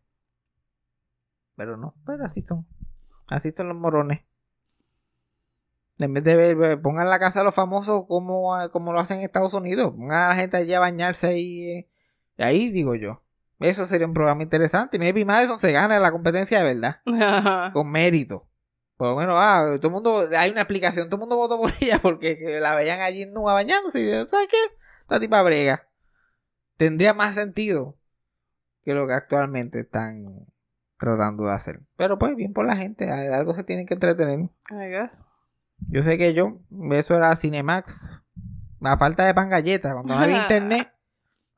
[1.56, 2.66] Pero no, pero así son.
[3.28, 4.20] Así son los morones.
[5.98, 9.24] En vez de ver, pongan la casa de los famosos como, como lo hacen en
[9.24, 9.92] Estados Unidos.
[9.96, 11.70] Pongan a la gente allí a bañarse ahí.
[11.70, 11.88] eh,
[12.38, 13.22] ahí digo yo.
[13.58, 14.98] Eso sería un programa interesante.
[14.98, 17.00] Maybe Madison se gana la competencia de verdad.
[17.06, 17.72] Ajá.
[17.72, 18.46] Con mérito.
[18.98, 21.08] Por lo menos, ah, todo el mundo, hay una explicación.
[21.08, 24.00] Todo el mundo votó por ella porque que la veían allí nua bañándose.
[24.00, 24.56] Y ¿sabes qué?
[25.02, 25.88] Esta tipa brega.
[26.76, 27.96] Tendría más sentido
[28.84, 30.46] que lo que actualmente están
[30.98, 31.80] tratando de hacer.
[31.96, 33.10] Pero pues, bien por la gente.
[33.10, 34.38] Algo se tienen que entretener.
[34.70, 35.24] I guess.
[35.88, 36.60] Yo sé que yo,
[36.92, 38.10] eso era Cinemax.
[38.82, 40.92] A falta de pan galleta, cuando no había internet.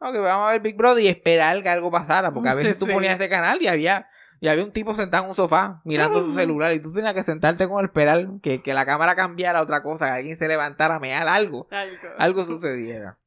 [0.00, 2.32] Ok, vamos a ver Big Brother y esperar que algo pasara.
[2.32, 2.92] Porque a veces Sí, tú sí.
[2.92, 4.08] ponías este canal y había,
[4.40, 6.72] y había un tipo sentado en un sofá mirando su celular.
[6.72, 9.82] Y tú tenías que sentarte con el esperar que, que la cámara cambiara a otra
[9.82, 11.66] cosa, que alguien se levantara a mear algo.
[11.70, 11.96] Algo.
[12.18, 13.18] Algo sucediera.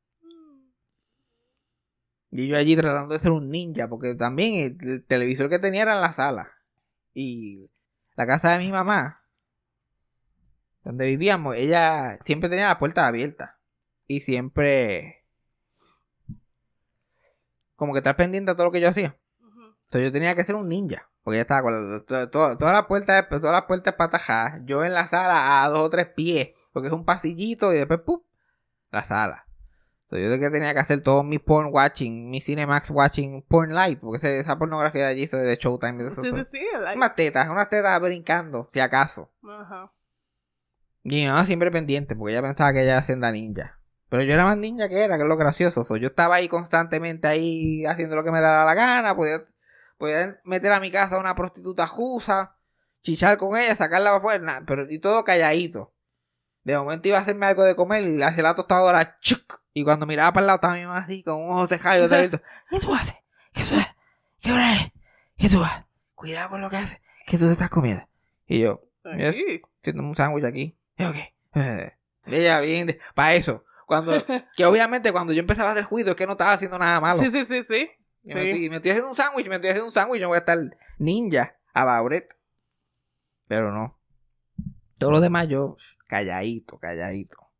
[2.31, 5.81] Y yo allí tratando de ser un ninja, porque también el, el televisor que tenía
[5.81, 6.51] era en la sala.
[7.13, 7.69] Y
[8.15, 9.21] la casa de mi mamá,
[10.83, 13.59] donde vivíamos, ella siempre tenía la puerta abierta.
[14.07, 15.25] Y siempre...
[17.75, 19.17] Como que estar pendiente a todo lo que yo hacía.
[19.85, 21.09] Entonces yo tenía que ser un ninja.
[21.23, 24.61] Porque ella estaba con la- to- to- todas las puertas, todas las puertas patajadas.
[24.65, 26.69] Yo en la sala a dos o tres pies.
[26.73, 28.21] Porque es un pasillito y después ¡pum!
[28.91, 29.45] la sala.
[30.11, 33.73] Entonces yo de que tenía que hacer todos mis porn watching, mi Cinemax watching porn
[33.73, 33.97] light.
[34.01, 36.05] Porque esa pornografía de allí eso de Showtime.
[36.05, 36.59] Eso, Sí, sí, sí.
[36.81, 39.31] like- Unas tetas, unas tetas brincando, si acaso.
[39.47, 39.93] Ajá.
[41.03, 43.79] Y mi mamá siempre pendiente, porque ella pensaba que ella era senda ninja.
[44.09, 45.85] Pero yo era más ninja que era, que es lo gracioso.
[45.85, 49.15] So, yo estaba ahí constantemente ahí haciendo lo que me daba la gana.
[49.15, 49.45] Podía,
[49.97, 52.57] podía meter a mi casa a una prostituta jusa,
[53.01, 55.93] chichar con ella, sacarla para afuera, pero y todo calladito.
[56.65, 59.60] De momento iba a hacerme algo de comer y hacía la tostadora chuc.
[59.73, 62.01] Y cuando miraba para el lado estaba mi mamá así, con un ojo cejado y
[62.03, 62.41] otro abierto.
[62.69, 63.15] ¿Qué tú haces?
[63.53, 63.95] ¿Qué tú haces?
[64.41, 64.91] ¿Qué hora es?
[65.37, 65.85] ¿Qué tú haces?
[66.15, 67.01] Cuidado con lo que haces.
[67.25, 68.03] ¿Qué tú te estás comiendo?
[68.45, 70.77] Y yo, haciendo un sándwich aquí.
[70.97, 71.33] Y yo, ¿qué?
[71.53, 71.91] Eh,
[72.27, 73.65] Ella bien, para eso.
[73.85, 74.13] Cuando,
[74.55, 77.19] que obviamente cuando yo empezaba a hacer juicio es que no estaba haciendo nada malo.
[77.19, 77.89] Sí, sí, sí, sí.
[78.23, 78.47] Y me, sí.
[78.47, 80.57] estoy, me estoy haciendo un sándwich, me estoy haciendo un sándwich, yo voy a estar
[80.97, 82.25] ninja, about it.
[83.47, 83.99] Pero no.
[84.97, 85.75] Todo lo demás yo,
[86.07, 87.50] calladito, calladito.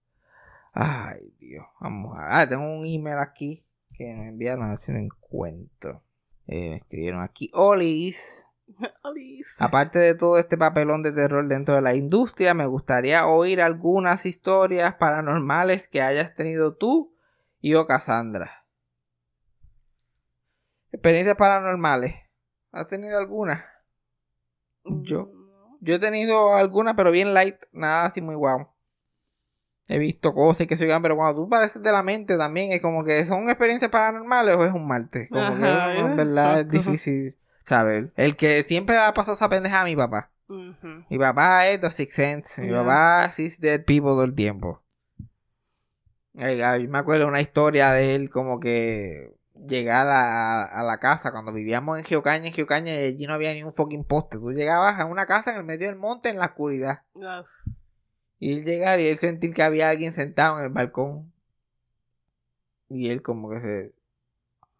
[0.71, 1.65] Ay, Dios.
[1.79, 2.39] Vamos a...
[2.39, 6.03] Ah, tengo un email aquí que me enviaron a ver si lo encuentro.
[6.47, 7.49] Eh, me escribieron aquí.
[7.53, 8.45] Olis.
[9.03, 9.63] Alice.
[9.63, 14.25] Aparte de todo este papelón de terror dentro de la industria, me gustaría oír algunas
[14.25, 17.15] historias paranormales que hayas tenido tú
[17.59, 18.65] y o Cassandra.
[20.91, 22.15] Experiencias paranormales.
[22.71, 23.65] ¿Has tenido alguna?
[24.83, 25.31] yo.
[25.33, 25.77] No.
[25.83, 28.70] Yo he tenido alguna, pero bien light, nada así muy guau.
[29.93, 32.71] He visto cosas y que se oigan, pero cuando tú pareces de la mente también,
[32.71, 35.27] es como que son experiencias paranormales o es un martes.
[35.29, 38.11] Como Ajá, que en verdad es difícil saber.
[38.15, 40.29] El que siempre ha pasado esa pendeja a mi papá.
[41.09, 42.61] Mi papá es The Sixth Sense.
[42.61, 42.79] Mi Yeah.
[42.83, 44.81] papá sees dead people todo el tiempo.
[46.37, 49.33] Ay, ay, me acuerdo una historia de él como que
[49.67, 53.63] llegar a, a la casa cuando vivíamos en Geocaña, en Geocaña allí no había ni
[53.63, 54.37] un fucking poste.
[54.37, 57.01] Tú llegabas a una casa en el medio del monte en la oscuridad.
[58.41, 61.31] Y él llegar y él sentir que había alguien sentado en el balcón.
[62.89, 63.93] Y él como que se...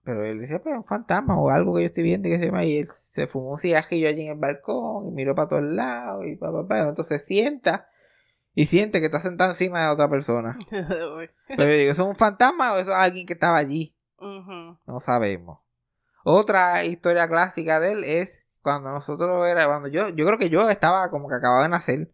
[0.04, 2.48] Pero él decía, pues un fantasma o algo que yo estoy viendo y que se
[2.48, 2.66] llama.
[2.66, 6.26] Y él se fumó un cigarrillo allí en el balcón y miró para todos lados
[6.26, 6.80] y pa, pa, pa.
[6.80, 7.88] Entonces sienta
[8.56, 10.58] y siente que está sentado encima de otra persona.
[10.72, 11.30] Pero
[11.64, 13.96] yo digo, ¿eso es un fantasma o eso es alguien que estaba allí?
[14.20, 15.60] No sabemos.
[16.24, 20.68] Otra historia clásica de él es cuando nosotros era, cuando yo, yo creo que yo
[20.68, 22.12] estaba como que acababa de nacer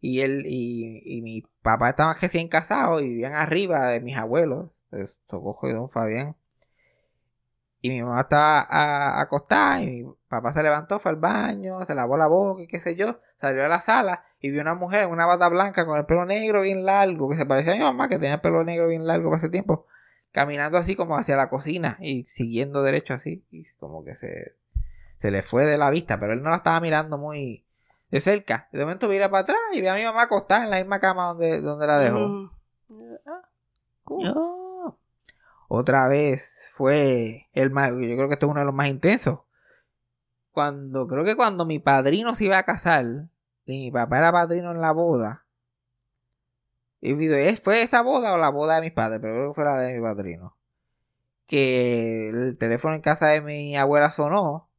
[0.00, 5.10] y él y, mi papá estaban recién casados y vivían arriba de mis abuelos, de
[5.28, 6.36] Socojo y Don Fabián.
[7.80, 11.94] Y mi mamá estaba a- acostada y mi papá se levantó, fue al baño, se
[11.94, 15.02] lavó la boca y qué sé yo, salió a la sala y vio una mujer
[15.02, 17.82] en una bata blanca con el pelo negro bien largo, que se parecía a mi
[17.82, 19.86] mamá que tenía el pelo negro bien largo para ese tiempo
[20.32, 24.54] caminando así como hacia la cocina y siguiendo derecho así y como que se,
[25.18, 27.65] se le fue de la vista, pero él no la estaba mirando muy
[28.10, 28.68] de cerca.
[28.72, 31.28] De momento mira para atrás y ve a mi mamá acostada en la misma cama
[31.28, 32.50] donde, donde la dejó.
[33.26, 33.48] Ah,
[34.04, 34.94] cool.
[35.68, 39.40] Otra vez fue el más, yo creo que esto es uno de los más intensos.
[40.52, 43.04] Cuando, creo que cuando mi padrino se iba a casar,
[43.66, 45.44] y mi papá era padrino en la boda.
[47.00, 47.14] Y
[47.56, 49.20] ¿fue esa boda o la boda de mis padres?
[49.20, 50.56] Pero creo que fue la de mi padrino.
[51.46, 54.70] Que el teléfono en casa de mi abuela sonó.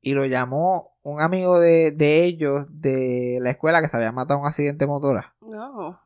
[0.00, 4.38] Y lo llamó un amigo de, de ellos de la escuela que se había matado
[4.38, 5.34] en un accidente motora.
[5.40, 6.00] No.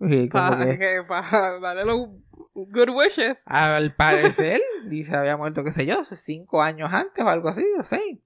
[0.00, 1.22] Y como Para que- que, pa
[1.60, 2.08] darle los
[2.54, 3.42] good wishes.
[3.46, 7.82] Al parecer, dice, había muerto, qué sé yo, cinco años antes o algo así, o
[7.82, 8.18] seis.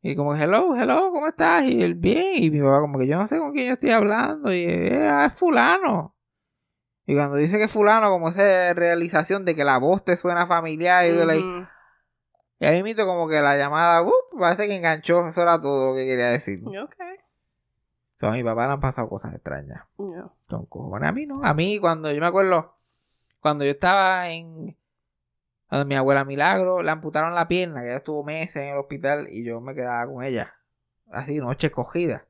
[0.00, 1.64] Y como, hello, hello, ¿cómo estás?
[1.64, 2.42] Y él, bien.
[2.42, 4.52] Y mi papá, como que yo no sé con quién yo estoy hablando.
[4.52, 6.14] Y eh, ah, es fulano.
[7.04, 10.46] Y cuando dice que es fulano, como esa realización de que la voz te suena
[10.46, 11.04] familiar.
[11.06, 11.66] Y, de la- Ujú.
[12.60, 15.26] y ahí mismo como que la llamada, uh, parece que enganchó.
[15.26, 16.60] Eso era todo lo que quería decir.
[16.66, 16.96] Ok.
[18.20, 19.84] So, a mi papá le han pasado cosas extrañas.
[19.96, 21.08] Con cojones.
[21.08, 21.44] A mí no.
[21.44, 22.76] A mí cuando yo me acuerdo,
[23.40, 24.76] cuando yo estaba en...
[25.68, 29.28] Cuando mi abuela Milagro le amputaron la pierna, que ella estuvo meses en el hospital
[29.30, 30.54] y yo me quedaba con ella.
[31.10, 32.26] Así, noches cogidas.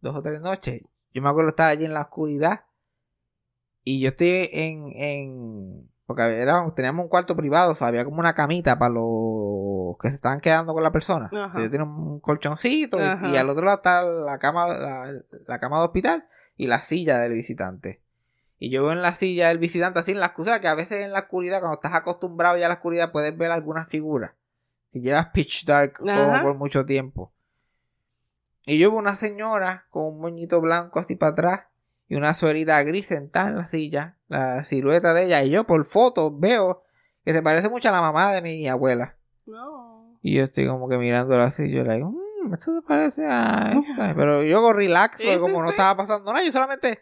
[0.00, 0.82] Dos o tres noches.
[1.12, 2.66] Yo me acuerdo estar allí en la oscuridad.
[3.82, 4.92] Y yo estoy en...
[4.94, 9.96] en porque era, teníamos un cuarto privado, o sea, había como una camita para los
[10.00, 11.30] que se estaban quedando con la persona.
[11.32, 11.46] Ajá.
[11.46, 12.98] O sea, yo tenía un colchoncito
[13.32, 15.12] y- al otro lado está la cama, la,
[15.46, 16.24] la cama de hospital
[16.56, 18.00] y la silla del visitante.
[18.58, 21.04] Y yo veo en la silla del visitante así en la oscuridad, que a veces
[21.04, 24.32] en la oscuridad, cuando estás acostumbrado ya a la oscuridad, puedes ver algunas figuras.
[24.92, 25.94] Si llevas pitch dark
[26.42, 27.32] por mucho tiempo.
[28.66, 31.60] Y yo veo una señora con un moñito blanco así para atrás
[32.08, 35.42] y una suerita gris sentada en la silla, la silueta de ella.
[35.42, 36.82] Y yo por fotos veo
[37.24, 39.16] que se parece mucho a la mamá de mi abuela.
[39.46, 40.18] No.
[40.22, 43.72] Y yo estoy como que mirándola así, yo le digo, mmm, esto se parece a
[43.90, 44.14] esta.
[44.14, 47.00] Pero yo hago relax, Sí, porque sí, como no estaba pasando nada, yo solamente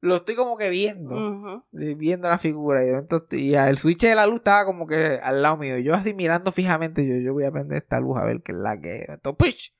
[0.00, 2.84] lo estoy como que viendo, viendo la figura.
[2.84, 5.76] Y, estoy- y el switch de la luz estaba como que al lado mío.
[5.76, 8.52] Y yo así mirando fijamente, yo, yo voy a prender esta luz a ver qué
[8.52, 9.08] es la que es.
[9.08, 9.74] Entonces, ¡pish!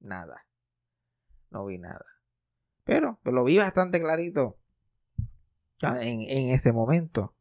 [0.00, 0.44] nada.
[1.50, 2.04] No vi nada.
[2.84, 4.56] Pero, pero lo vi bastante clarito
[5.82, 7.34] en, en ese momento.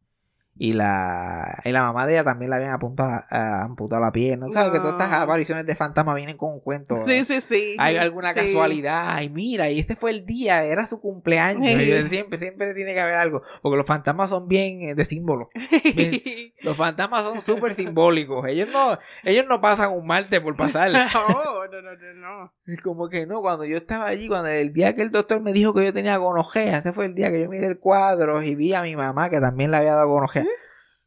[0.61, 4.11] Y la, y la mamá de ella también la habían apuntado, a- a- amputado la
[4.11, 4.47] pierna.
[4.51, 4.73] ¿Sabes?
[4.73, 5.15] Que todas estas No.
[5.23, 6.97] apariciones de fantasma vienen con un cuento.
[6.97, 7.77] Sí, sí, sí.
[7.79, 8.41] Hay alguna Sí.
[8.41, 9.05] casualidad.
[9.15, 11.63] Ay, mira, y este fue el día, era su cumpleaños.
[11.81, 11.89] Sí.
[11.89, 13.41] Y siempre, siempre tiene que haber algo.
[13.61, 15.49] Porque los fantasmas son bien eh, de símbolo.
[16.61, 18.45] Los fantasmas son súper simbólicos.
[18.47, 20.91] Ellos no, ellos no pasan un martes por pasar.
[20.91, 22.53] no, no, no, no, no.
[22.67, 25.53] Es como que no, cuando yo estaba allí, cuando el día que el doctor me
[25.53, 28.55] dijo que yo tenía gonorrea, ese fue el día que yo miré el cuadro y
[28.55, 30.45] vi a mi mamá que también le había dado gonorrea.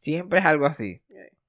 [0.03, 1.01] Siempre es algo así.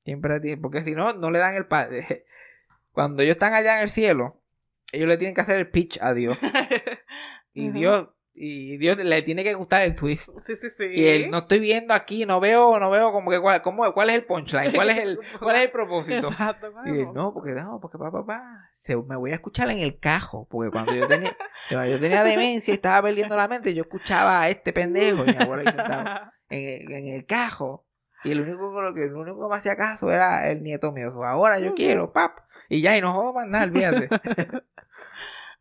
[0.05, 1.89] Siempre tiene, porque si no, no le dan el pa-
[2.93, 4.41] Cuando ellos están allá en el cielo,
[4.93, 6.39] ellos le tienen que hacer el pitch a Dios.
[7.57, 7.71] Y.
[7.71, 10.29] Dios, y Dios le tiene que gustar el twist.
[10.45, 10.87] Sí, sí, sí.
[10.91, 14.11] Y él, no estoy viendo aquí, no veo, no veo como que cuál, cómo- cuál
[14.11, 16.29] es el punchline, cuál es el, cuál es el propósito.
[16.29, 16.73] Exacto.
[16.87, 18.71] Y él, no, porque no, porque papá, papá,
[19.07, 21.37] me voy a escuchar en el cajo, porque cuando yo tenía,
[21.69, 25.33] cuando yo tenía demencia y estaba perdiendo la mente, yo escuchaba a este pendejo y
[25.33, 27.87] mi abuela ahí sentado en, en el cajo.
[28.25, 30.93] Y el único con lo que el único que me hacía caso era el nieto
[30.93, 31.25] mío.
[31.25, 32.39] Ahora yo quiero, pap.
[32.69, 34.09] Y ya, y no jodo más nada, olvídate.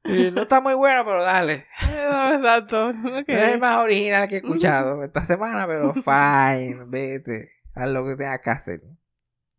[0.05, 1.65] Y no está muy bueno, pero dale.
[1.81, 2.89] Exacto.
[2.89, 3.23] Ok.
[3.25, 7.51] Es el más original que he escuchado esta semana, pero fine, vete.
[7.73, 8.81] Haz lo que tengas que hacer.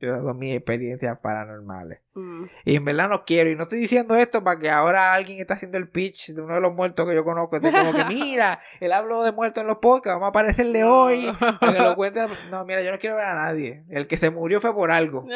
[0.01, 2.01] Yo he dado mis experiencias paranormales.
[2.15, 2.45] Mm.
[2.65, 3.49] Y en verdad no quiero.
[3.51, 6.55] Y no estoy diciendo esto para que ahora alguien está haciendo el pitch de uno
[6.55, 7.61] de los muertos que yo conozco.
[7.61, 11.33] De como que, mira, él habló de muertos en los podcasts, vamos a aparecerle hoy.
[11.39, 12.27] Para que lo cuente.
[12.51, 13.85] No, mira, yo no quiero ver a nadie.
[13.89, 15.27] El que se murió fue por algo.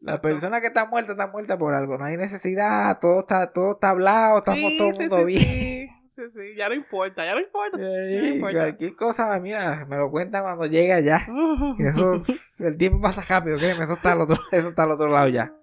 [0.00, 1.98] La persona que está muerta está muerta por algo.
[1.98, 2.98] No hay necesidad.
[3.00, 4.38] Todo está, todo está hablado.
[4.38, 5.97] Estamos Sí, todo el sí, mundo sí, bien.
[6.18, 6.56] Sí, sí.
[6.56, 7.78] Ya no importa, ya no importa.
[7.78, 8.58] Importa.
[8.58, 11.24] cualquier cosa, mira, me lo cuentan cuando llegue allá.
[11.78, 12.20] Eso,
[12.58, 15.54] el tiempo pasa rápido, créeme, eso está al otro, eso está al otro lado ya.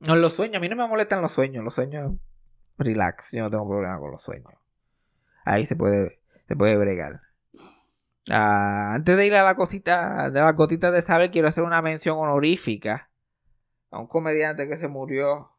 [0.00, 2.12] No, los sueños, a mí no me molestan los sueños, los sueños,
[2.76, 4.52] relax, yo no tengo problema con los sueños.
[5.46, 7.22] Ahí se puede, se puede bregar.
[8.28, 11.80] Ah, antes de ir a la cosita, de las gotitas de saber, quiero hacer una
[11.80, 13.10] mención honorífica
[13.90, 15.51] a un comediante que se murió,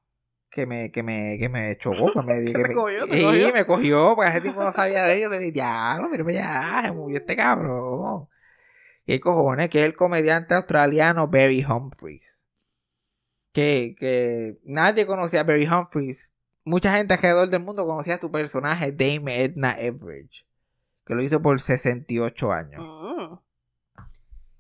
[0.53, 3.53] que me, que me, que me chocó, que me, que te me- cogió, cogió.
[3.53, 6.91] me cogió, porque ese tipo no sabía de ellos, le dije, diablo, mira, ya, se
[6.91, 8.27] murió este cabrón.
[9.05, 9.69] ¿Qué cojones?
[9.69, 12.39] Que es el comediante australiano Barry Humphries.
[13.51, 16.33] Que, que nadie conocía a Barry Humphries.
[16.63, 20.45] Mucha gente alrededor del mundo conocía a su personaje Dame Edna Everage.
[21.05, 22.81] Que lo hizo por 68 años.
[22.81, 23.35] Mm.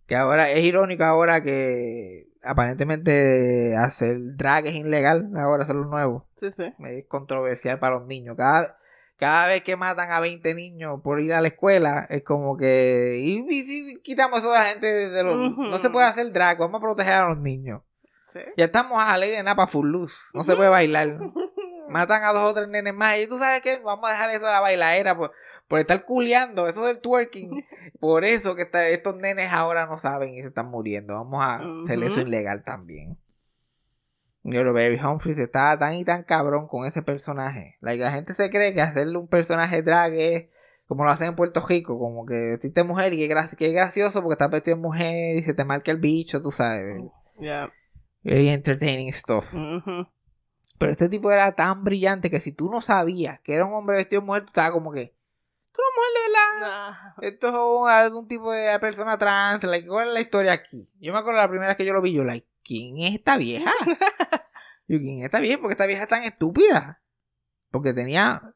[0.05, 5.31] Que ahora es irónico ahora que aparentemente hacer drag es ilegal.
[5.35, 6.27] Ahora eso es lo nuevo.
[6.35, 6.73] Sí, sí.
[6.79, 8.35] Es controversial para los niños.
[8.37, 8.77] Cada,
[9.17, 13.17] cada vez que matan a 20 niños por ir a la escuela, es como que.
[13.19, 15.57] Y, y si quitamos eso de la gente de los.
[15.57, 17.81] No se puede hacer drag, vamos a proteger a los niños.
[18.25, 18.39] Sí.
[18.57, 20.15] Ya estamos a la ley de Napa Full Loose.
[20.33, 21.19] No se puede bailar.
[21.89, 23.17] Matan a dos o tres nenes más.
[23.19, 25.31] Y tú sabes que vamos a dejar eso de la bailadera por,
[25.67, 27.51] por estar culeando, eso del twerking.
[27.99, 31.13] Por eso que está- estos nenes ahora no saben y se están muriendo.
[31.15, 33.17] Vamos a hacer eso ilegal también.
[34.43, 37.77] Yo Barry Humphries está tan y tan cabrón con ese personaje.
[37.79, 40.49] Like, la gente se cree que hacerle un personaje drag es
[40.85, 43.73] como lo hacen en Puerto Rico, como que existe mujer y que, gra- que es
[43.73, 47.01] gracioso porque está vestido de mujer y se te marca el bicho, tú sabes.
[47.39, 47.71] Ya.
[48.21, 49.53] Very entertaining stuff.
[50.83, 53.95] Pero este tipo era tan brillante que si tú no sabías que era un hombre
[53.95, 55.15] vestido de mujer, tú estabas como que.
[55.71, 56.67] Tú no mujer de verdad.
[56.91, 59.63] Ah, Esto es un- algún tipo de persona trans.
[59.63, 60.89] Like, ¿Cuál es la historia aquí?
[60.99, 63.37] Yo me acuerdo la primera vez que yo lo vi, yo, like, ¿quién es esta
[63.37, 63.71] vieja?
[64.89, 65.57] yo, ¿quién es esta vieja?
[65.61, 67.01] Porque esta vieja es tan estúpida.
[67.71, 68.53] Porque tenía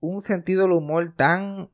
[0.00, 1.70] un sentido del humor tan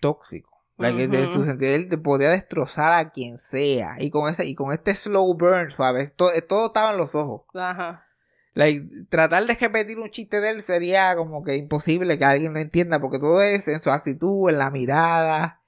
[0.00, 0.53] tóxico.
[0.76, 3.96] Like, de su sentido, él te podía destrozar a quien sea.
[4.00, 7.42] Y con ese, y con este slow burn, suave, todo, todo estaba en los ojos.
[7.54, 8.06] Ajá.
[8.54, 12.60] Like, tratar de repetir un chiste de él sería como que imposible que alguien lo
[12.60, 15.60] entienda, porque todo es en su actitud, en la mirada,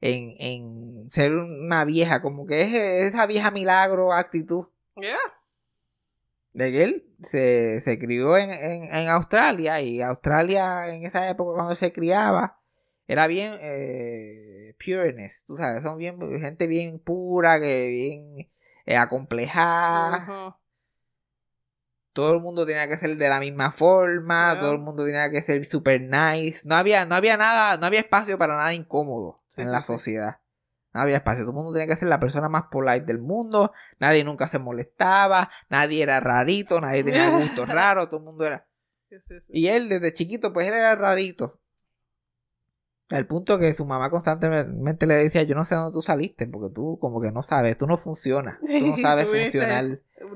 [0.00, 2.74] en, en ser una vieja, como que es
[3.14, 4.66] esa vieja milagro actitud.
[4.96, 5.18] Yeah.
[6.52, 11.54] De que él se, se crió en, en, en Australia y Australia en esa época
[11.54, 12.58] cuando se criaba
[13.06, 14.51] era bien eh,
[14.84, 18.50] pureness, tú sabes, son bien gente bien pura, que bien
[18.86, 20.58] eh, acomplejada
[22.12, 25.40] todo el mundo tenía que ser de la misma forma, todo el mundo tenía que
[25.42, 26.66] ser super nice.
[26.68, 29.80] No había, no había nada, no había espacio para nada incómodo Sí, en sí, la
[29.80, 29.86] sí.
[29.86, 30.36] sociedad.
[30.92, 31.44] No había espacio.
[31.44, 33.72] Todo el mundo tenía que ser la persona más polite del mundo.
[33.98, 35.50] Nadie nunca se molestaba.
[35.70, 36.82] Nadie era rarito.
[36.82, 38.10] Nadie tenía gustos raros.
[38.10, 38.66] Todo el mundo era.
[39.48, 41.61] Y él, desde chiquito, pues él era rarito.
[43.12, 46.74] Al punto que su mamá constantemente le decía, yo no sé dónde tú saliste, porque
[46.74, 49.84] tú como que no sabes, tú no funcionas, tú no sabes Tú funcionar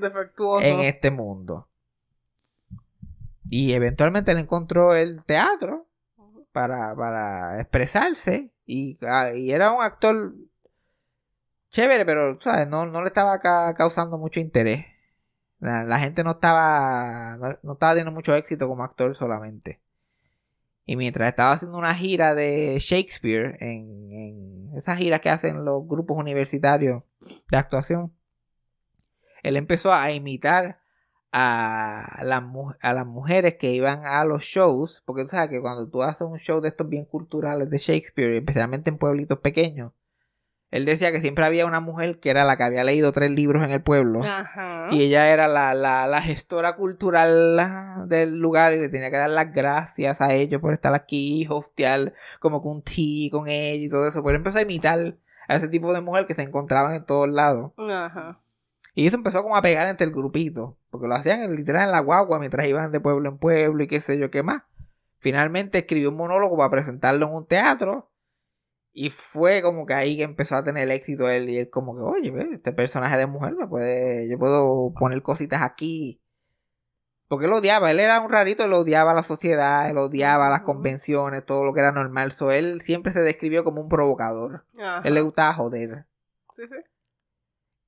[0.01, 0.67] Defectuoso.
[0.67, 1.69] en este mundo.
[3.49, 5.87] Y eventualmente él encontró el teatro
[6.53, 10.35] para, para expresarse y, ah, y era un actor
[11.71, 12.67] chévere, pero ¿sabes?
[12.69, 14.87] No, no le estaba ca- causando mucho interés.
[15.61, 19.81] La, la gente no estaba, no, no estaba teniendo mucho éxito como actor solamente.
[20.87, 25.87] Y mientras estaba haciendo una gira de Shakespeare, en, en esas giras que hacen los
[25.87, 27.03] grupos universitarios
[27.51, 28.13] de actuación,
[29.43, 30.81] él empezó a imitar
[31.33, 32.43] a las,
[32.81, 36.23] a las mujeres que iban a los shows, porque tú sabes que cuando tú haces
[36.23, 39.93] un show de estos bien culturales de Shakespeare, especialmente en pueblitos pequeños,
[40.71, 43.65] él decía que siempre había una mujer que era la que había leído tres libros
[43.65, 44.23] en el pueblo.
[44.25, 44.89] Ajá.
[44.91, 49.31] Y ella era la, la, la gestora cultural del lugar y le tenía que dar
[49.31, 53.89] las gracias a ellos por estar aquí, hostear como con un tea con ella y
[53.89, 54.23] todo eso.
[54.23, 55.17] Pues él empezó a imitar
[55.49, 57.73] a ese tipo de mujer que se encontraban en todos lados.
[57.79, 58.41] Ajá.
[58.95, 60.77] Y eso empezó como a pegar entre el grupito.
[60.91, 64.01] Porque lo hacían literal en la guagua mientras iban de pueblo en pueblo y qué
[64.01, 64.63] sé yo qué más.
[65.19, 68.11] Finalmente escribió un monólogo para presentarlo en un teatro.
[68.99, 71.51] Y fue como que ahí que empezó a tener éxito él.
[71.51, 74.27] Y él como que, oye, ve, este personaje de mujer me puede...
[74.27, 76.23] Yo puedo poner cositas aquí.
[77.29, 77.91] Porque él odiaba.
[77.91, 78.65] Él era un rarito.
[78.65, 79.91] Él odiaba a la sociedad.
[79.91, 81.45] Él odiaba las convenciones.
[81.45, 82.33] Todo lo que era normal.
[82.33, 84.65] So, él siempre se describió como un provocador.
[84.79, 85.03] Ajá.
[85.05, 86.07] Él le gustaba joder.
[86.55, 86.77] Sí, sí.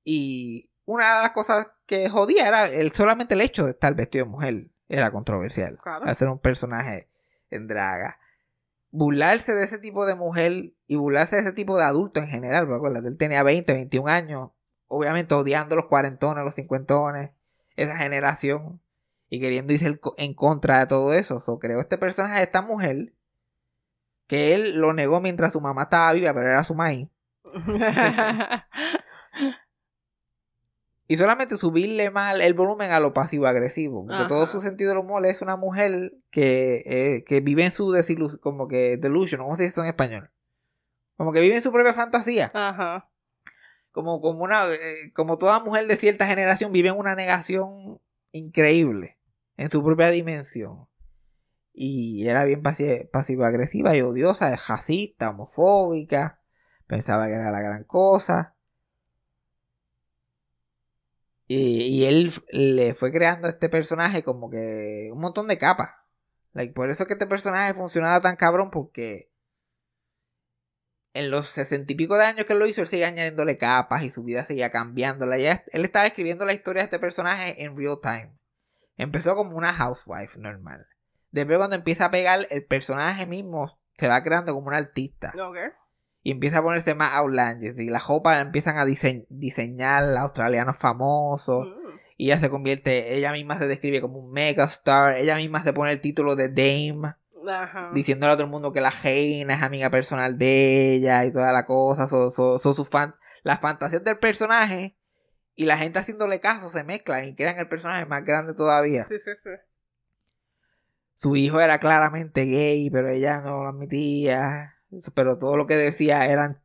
[0.05, 4.27] Y una de las cosas que jodía era el, solamente el hecho de estar vestido
[4.27, 4.67] de mujer.
[4.91, 5.79] Era controversial.
[5.83, 6.05] Claro.
[6.05, 7.09] Hacer un personaje
[7.49, 8.19] en draga.
[8.91, 12.67] Burlarse de ese tipo de mujer y burlarse de ese tipo de adulto en general.
[12.67, 14.51] Porque acuérdate, él tenía 20, 21 años.
[14.89, 17.31] Obviamente odiando los cuarentones, los cincuentones.
[17.77, 18.81] Esa generación.
[19.29, 21.41] Y queriendo irse en contra de todo eso.
[21.41, 23.13] So, creó este personaje de esta mujer.
[24.27, 27.09] Que él lo negó mientras su mamá estaba viva, pero era su maíz.
[31.11, 34.03] Y solamente subirle mal el volumen a lo pasivo-agresivo.
[34.03, 34.29] Porque Ajá.
[34.29, 38.39] todo su sentido del humor es una mujer que, eh, que vive en su desilusión,
[38.43, 40.31] como que delusion, ¿cómo se dice eso en español?
[41.19, 42.53] Como que vive en su propia fantasía.
[42.55, 43.11] Ajá.
[43.91, 48.01] Como, como, una, eh, como toda mujer de cierta generación vive en una negación
[48.31, 49.19] increíble.
[49.57, 50.87] En su propia dimensión.
[51.75, 56.41] Y era bien pasi- pasivo-agresiva y odiosa, racista, homofóbica.
[56.87, 58.55] Pensaba que era la gran cosa.
[61.49, 65.91] Y, y él le fue creando a este personaje como que un montón de capas.
[66.53, 69.33] Like, por eso es que este personaje funcionaba tan cabrón porque
[71.19, 74.03] en los sesenta y pico de años que él lo hizo, él seguía añadiéndole capas
[74.03, 75.39] y su vida seguía cambiándola.
[75.39, 78.33] Ya él estaba escribiendo la historia de este personaje en real time.
[78.97, 80.87] Empezó como una housewife normal.
[81.31, 85.33] Después cuando empieza a pegar, el personaje mismo se va creando como un artista.
[86.23, 87.75] Y empieza a ponerse más outlandish.
[87.79, 91.67] Y la ropa empiezan a dise- diseñar australianos famosos.
[91.69, 91.89] Mm.
[92.17, 95.17] Y ella se convierte, ella misma se describe como un megastar.
[95.17, 97.15] Ella misma se pone el título de Dame.
[97.49, 97.91] Ajá.
[97.95, 101.53] Diciéndole a todo el mundo que la reina es amiga personal de ella y toda
[101.53, 102.07] la cosa.
[102.07, 104.97] Son sus fan las fantasías del personaje.
[105.55, 109.07] Y la gente haciéndole caso se mezclan y crean el personaje más grande todavía.
[109.09, 109.51] Sí, sí, sí.
[111.15, 114.77] Su hijo era claramente gay, pero ella no lo admitía.
[115.15, 116.63] Pero todo lo que decía eran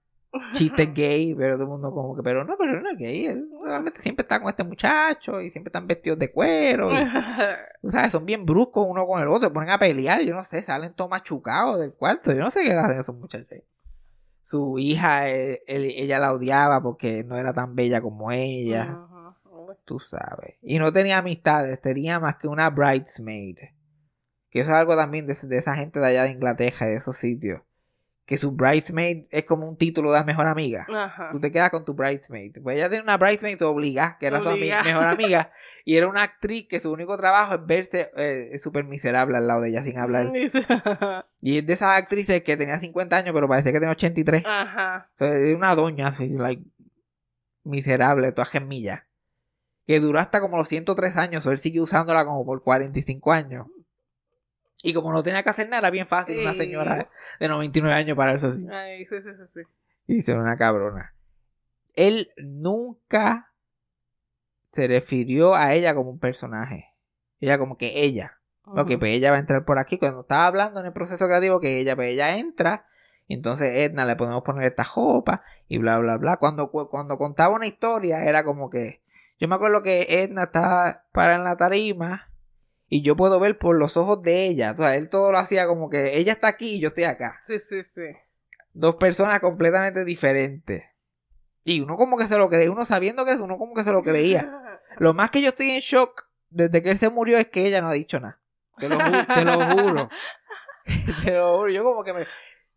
[0.54, 3.50] chistes gay, pero todo el mundo como que, pero no, pero no es gay, él
[3.64, 6.92] realmente siempre está con este muchacho y siempre están vestidos de cuero.
[6.92, 6.96] Y,
[7.82, 10.44] tú sabes, son bien bruscos uno con el otro, se ponen a pelear, yo no
[10.44, 13.48] sé, salen todos machucados del cuarto, yo no sé qué hacen esos muchachos.
[14.42, 19.00] Su hija, eh, él- ella la odiaba porque no era tan bella como ella.
[19.46, 19.76] Uy.
[19.86, 20.58] tú sabes.
[20.62, 23.58] Y no tenía amistades, tenía más que una bridesmaid.
[24.50, 27.16] Que eso es algo también de, de esa gente de allá de Inglaterra, de esos
[27.18, 27.62] sitios.
[28.26, 30.86] Que su bridesmaid es como un título de mejor amiga.
[30.94, 31.30] Ajá.
[31.32, 32.56] Tú te quedas con tu bridesmaid.
[32.64, 35.52] Pues ella tiene una bridesmaid obligada, que era su mejor amiga.
[35.84, 39.62] y era una actriz que su único trabajo es verse eh, súper miserable al lado
[39.62, 40.32] de ella sin hablar.
[41.42, 44.44] Y es de esas actrices que tenía 50 años, pero parece que tenía 83.
[44.46, 45.12] Ajá.
[45.20, 46.64] Es una doña así, like,
[47.66, 49.08] miserable, toda gemilla.
[49.86, 53.68] Que duró hasta como los 103 años, o él sigue usándola como por 45 años.
[54.84, 57.10] Y como no tenía que hacer nada, era bien fácil una señora
[57.40, 58.68] de 99 años para eso así.
[58.70, 59.62] Ay, sí, sí, sí.
[60.08, 61.16] Y ser una cabrona.
[61.96, 63.52] Él nunca
[64.72, 66.94] se refirió a ella como un personaje.
[67.40, 68.40] Ella como que ella.
[68.66, 69.00] Ok, Ujú.
[69.00, 69.98] pues ella va a entrar por aquí.
[69.98, 72.86] Cuando estaba hablando en el proceso creativo, que ella, pues ella entra.
[73.28, 76.38] Y entonces Edna le podemos poner esta jopa y bla, bla, bla.
[76.38, 79.02] Cuando, cu- cuando contaba una historia, era como que.
[79.40, 82.30] Yo me acuerdo que Edna estaba para en la tarima.
[82.90, 84.72] Y yo puedo ver por los ojos de ella.
[84.72, 87.40] O sea, él todo lo hacía como que ella está aquí y yo estoy acá.
[87.46, 88.02] Sí, sí, sí.
[88.74, 90.84] Dos personas completamente diferentes.
[91.64, 92.72] Y uno como que se lo creía.
[92.72, 94.60] Uno sabiendo que eso, uno como que se lo creía.
[94.98, 97.82] Lo más que yo estoy en shock desde que él se murió es que ella
[97.82, 98.40] no ha dicho nada.
[98.78, 100.10] Te lo, ju- te lo juro.
[101.26, 101.70] te lo juro.
[101.70, 102.28] Yo como que me...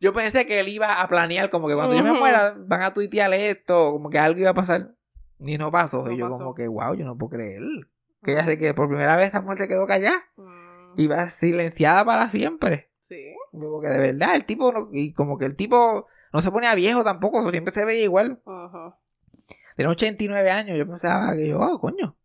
[0.00, 2.92] Yo pensé que él iba a planear como que cuando yo me muera van a
[2.94, 4.92] tuitear esto, como que algo iba a pasar.
[5.40, 6.02] Y no pasó.
[6.02, 6.38] No y yo pasó.
[6.38, 7.62] como que, wow, yo no puedo creer.
[8.26, 10.22] Que ella sé que por primera vez esta mujer se quedó callada.
[10.36, 12.90] Mm, Y va silenciada para siempre.
[13.02, 13.34] Sí.
[13.52, 16.74] Como que de verdad, el tipo, no- y como que el tipo no se ponía
[16.74, 18.42] viejo tampoco, eso siempre se veía igual.
[18.44, 18.98] Ajá.
[19.76, 22.16] Tiene 89 años, yo pensaba que yo, oh, coño.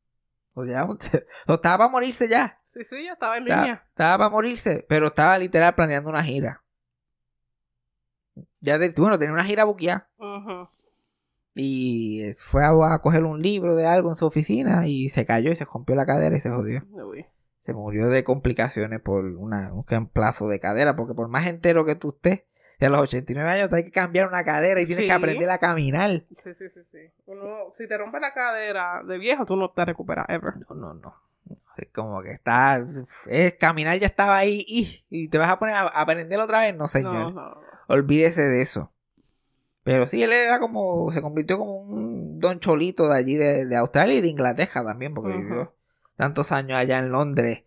[0.54, 0.84] O ya,
[1.48, 2.60] o estaba para morirse ya.
[2.66, 3.86] Sí, sí, ya estaba en Estaba, línea.
[3.90, 6.64] estaba para morirse, pero estaba literal planeando una gira.
[8.62, 10.08] Ya de, bueno, tenía una gira buqueada.
[11.56, 15.52] Y fue a, a coger un libro de algo en su oficina y se cayó
[15.52, 16.84] y se rompió la cadera y se jodió.
[16.92, 17.26] Uy.
[17.66, 21.96] Se murió de complicaciones por una, un reemplazo de cadera, porque por más entero que
[21.96, 22.44] tú estés,
[22.80, 25.08] de los 89 años te hay que cambiar una cadera y tienes Sí.
[25.08, 26.24] que aprender a caminar.
[26.38, 26.98] Sí, sí, sí, sí.
[27.28, 30.54] Uno, si te rompe la cadera de viejo, tú no te recuperas ever.
[30.70, 31.14] No, no, no.
[31.78, 32.84] Es como que está,
[33.28, 36.62] es caminar ya estaba ahí y, y te vas a poner a, a aprender otra
[36.62, 37.14] vez, no No, señor.
[37.14, 37.58] no, no.
[37.88, 38.92] Olvídese de eso.
[39.84, 43.76] Pero sí, él era como, se convirtió como un don cholito de allí, de, de
[43.76, 45.74] Australia y de Inglaterra también, porque vivió
[46.16, 47.64] tantos años allá en Londres.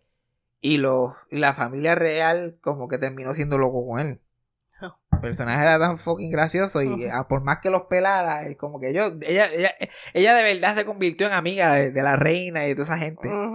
[0.61, 4.21] Y, los, y la familia real como que terminó siendo loco con él.
[4.81, 4.97] Oh.
[5.11, 8.79] El personaje era tan fucking gracioso y ah, por más que los pelara, es como
[8.79, 9.71] que yo, ella, ella,
[10.13, 12.97] ella de verdad se convirtió en amiga de, de la reina y de toda esa
[12.97, 13.27] gente.
[13.27, 13.54] Ujú.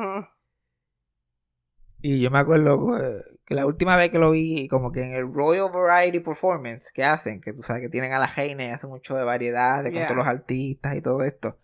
[2.02, 5.12] Y yo me acuerdo eh, que la última vez que lo vi, como que en
[5.12, 8.68] el Royal Variety Performance que hacen, que tú sabes que tienen a la reina y
[8.70, 10.06] hacen un show de variedades con Yeah.
[10.06, 11.58] todos los artistas y todo esto.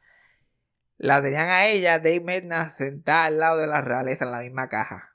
[0.99, 4.69] La tenían a ella, Dave Medna, sentada al lado de la realeza en la misma
[4.69, 5.15] caja.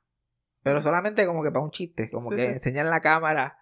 [0.63, 2.51] Pero solamente como que para un chiste, como Sí, que sí.
[2.53, 3.57] enseñan la cámara.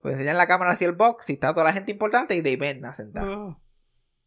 [0.00, 2.56] Pues enseñan la cámara hacia el box y está toda la gente importante y Dave
[2.58, 3.32] Medna sentada.
[3.32, 3.56] Ujú.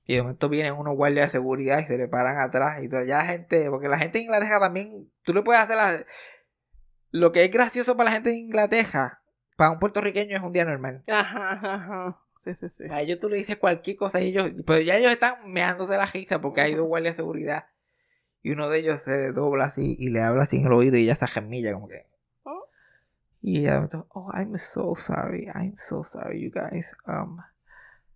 [0.08, 2.82] Y de momento vienen unos guardias de seguridad y se le paran atrás.
[2.82, 5.76] Y toda ya la gente, porque la gente de Inglaterra también, tú le puedes hacer
[5.76, 6.06] la-
[7.12, 9.22] lo que es gracioso para la gente de Inglaterra,
[9.58, 11.04] para un puertorriqueño es un día normal.
[11.08, 12.20] Ajá, ajá.
[12.44, 12.84] Sí, sí, sí.
[12.90, 16.06] A ellos tú le dices cualquier cosa y ellos, pues ya ellos están meándose la
[16.06, 17.66] risa porque hay dos guardias de seguridad.
[18.42, 21.04] Y uno de ellos se dobla así y le habla así en el oído y
[21.04, 22.06] ella se gemilla como que.
[22.44, 22.70] Oh.
[23.42, 26.96] Y ella me oh, I'm so sorry, I'm so sorry, you guys.
[27.06, 27.40] Um,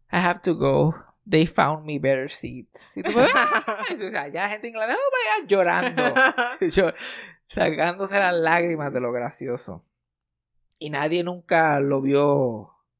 [0.10, 0.96] I have to go.
[1.30, 2.98] They found me better seats.
[2.98, 3.78] Y tú, ¡ah!
[3.92, 6.14] o sea, ya la gente en Inglaterra, oh my God, llorando.
[6.72, 6.92] Yo-
[7.48, 9.86] sacándose las lágrimas de lo gracioso.
[10.80, 12.26] Y nadie nunca lo vio.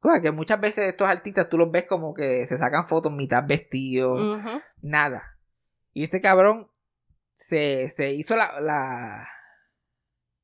[0.04, 3.12] O sea, que muchas veces estos artistas tú los ves como que se sacan fotos
[3.12, 4.40] mitad vestidos,
[4.82, 5.38] nada.
[5.94, 6.70] Y este cabrón
[7.34, 9.28] se, se hizo la, la-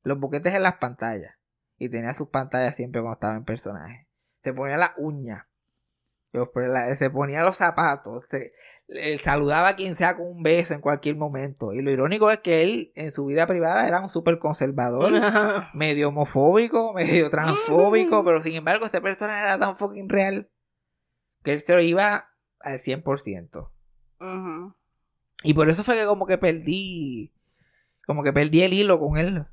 [0.04, 1.34] los boquetes en las pantallas.
[1.78, 4.08] Y tenía sus pantallas siempre cuando estaba en personaje.
[4.42, 5.44] Se ponía las uñas.
[6.38, 8.24] Los- la- Se ponía los zapatos.
[8.30, 8.52] Se,
[8.88, 11.72] él saludaba a quien sea con un beso en cualquier momento.
[11.74, 15.10] Y lo irónico es que él en su vida privada era un súper conservador.
[15.74, 20.48] medio homofóbico, medio transfóbico, pero sin embargo este personaje era tan fucking real
[21.44, 22.30] que él se lo iba
[22.60, 23.70] al 100%.
[24.20, 24.74] Ujú.
[25.44, 27.32] Y por eso fue que como que perdí,
[28.06, 29.46] como que perdí el hilo con él.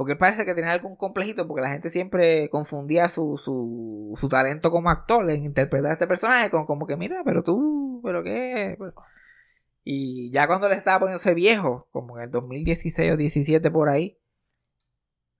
[0.00, 4.30] Porque él parece que tenía algún complejito, porque la gente siempre confundía su, su, su
[4.30, 8.22] talento como actor en interpretar a este personaje con como que, mira, pero tú, pero
[8.22, 8.76] qué.
[8.78, 8.94] Pero...
[9.84, 14.18] Y ya cuando le estaba poniéndose viejo, como en el 2016 o 17 por ahí,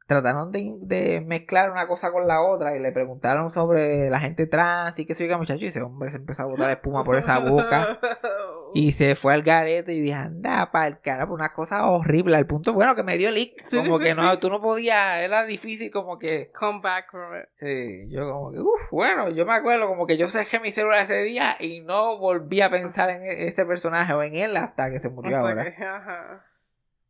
[0.07, 4.47] trataron de, de, mezclar una cosa con la otra y le preguntaron sobre la gente
[4.47, 7.17] trans y qué sé yo, muchacho, y ese hombre se empezó a botar espuma por
[7.17, 7.99] esa boca
[8.75, 12.37] y se fue al garete y dije, anda, para el cara, por una cosa horrible,
[12.37, 14.17] al punto, bueno, que me dio leak, Sí, como sí, que sí.
[14.17, 17.45] no, tú no podías, era difícil como que, Come back from it.
[17.59, 21.01] sí, yo como que, uff, bueno, yo me acuerdo como que yo cerré mi celular
[21.03, 24.91] ese día y no volví a pensar en e- ese personaje o en él hasta
[24.91, 25.65] que se murió Hasta ahora.
[25.65, 26.45] que- ajá.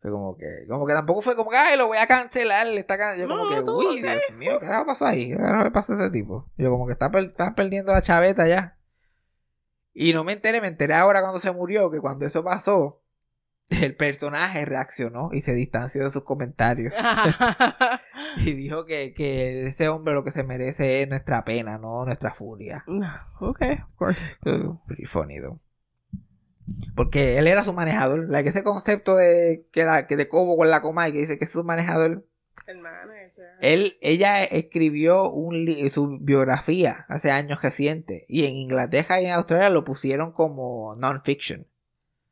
[0.03, 2.67] Fue como que, como que tampoco fue como que, ay, lo voy a cancelar.
[2.69, 3.19] Está can-".
[3.19, 4.01] Yo como que, uy.
[4.01, 5.29] Dios mío, ¿qué pasó ahí?
[5.29, 6.47] ¿Qué le pasó a ese tipo?
[6.57, 8.79] Yo como que está, per- está perdiendo la chaveta ya.
[9.93, 13.03] Y no me enteré, me enteré ahora cuando se murió, que cuando eso pasó,
[13.70, 16.95] el personaje reaccionó y se distanció de sus comentarios.
[18.36, 22.32] Y dijo que, que ese hombre lo que se merece es nuestra pena, no nuestra
[22.32, 22.84] furia.
[23.41, 24.36] okay, of course.
[24.86, 25.59] Pretty funny, though.
[26.95, 28.28] Porque él era su manejador.
[28.28, 31.38] Like, ese concepto de que, la, que de Cobo con la coma y que dice
[31.38, 32.24] que es su manejador.
[32.66, 33.20] El manager.
[33.61, 38.24] Él, ella escribió un li- su biografía hace años recientes.
[38.28, 41.66] Y en Inglaterra y en Australia lo pusieron como non-fiction.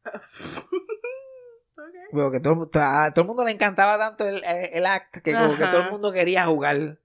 [2.12, 2.40] okay.
[2.40, 5.82] Todo, a todo el mundo le encantaba tanto el, el, act que como que todo
[5.82, 6.98] el mundo quería jugar.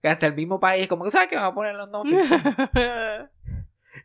[0.00, 3.30] Que hasta el mismo país, como que sabes que vamos a poner los non-fiction.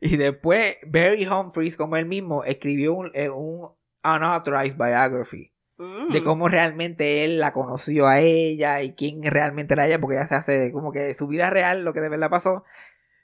[0.01, 3.69] Y después Barry Humphries, como él mismo, escribió un, eh, un
[4.03, 6.23] unauthorized biography de Mm.
[6.23, 10.35] cómo realmente él la conoció a ella y quién realmente era ella, porque ella se
[10.35, 12.63] hace como que su vida real, lo que de verdad pasó,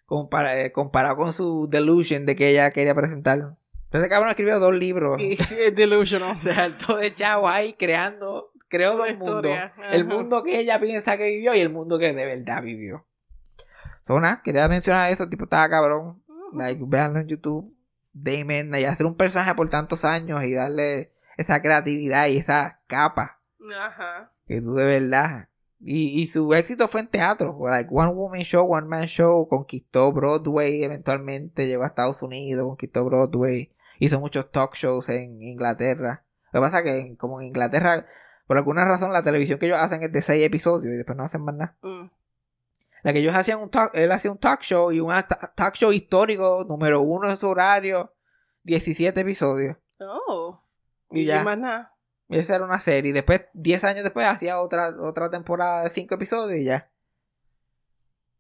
[0.06, 3.56] compara- eh, comparado con su delusion de que ella quería presentar.
[3.86, 5.20] Entonces, cabrón escribió dos libros.
[5.76, 6.36] Delusional.
[6.40, 9.48] O sea, todo de chavo ahí creando, creó dos mundos.
[9.92, 13.06] El mundo que ella piensa que vivió y el mundo que de verdad vivió.
[14.08, 16.24] Zona, quería mencionar eso, tipo, estaba cabrón.
[16.54, 17.76] Like, véanlo en YouTube.
[18.12, 23.40] Damon, y hacer un personaje por tantos años y darle esa creatividad y esa capa
[23.80, 24.32] Ajá.
[24.46, 25.50] que tú de verdad.
[25.82, 27.58] Y, y su éxito fue en teatro.
[27.70, 33.06] Like One Woman Show, One Man Show, conquistó Broadway eventualmente, llegó a Estados Unidos, conquistó
[33.06, 36.26] Broadway, hizo muchos talk shows en Inglaterra.
[36.52, 38.06] Lo que pasa es que como en Inglaterra,
[38.48, 41.24] por alguna razón, la televisión que ellos hacen es de seis episodios y después no
[41.24, 41.78] hacen más nada.
[41.82, 42.10] Mm.
[43.04, 45.76] La que ellos hacían un talk, él hacía un talk show y un ta- talk
[45.76, 48.12] show histórico, número uno en su horario,
[48.64, 49.78] 17 episodios.
[50.02, 50.62] Oh.
[51.12, 51.44] Y ya.
[51.44, 51.96] más nada.
[52.28, 53.10] Y esa era una serie.
[53.10, 56.92] Y después, 10 años después, hacía otra, otra temporada de 5 episodios y ya.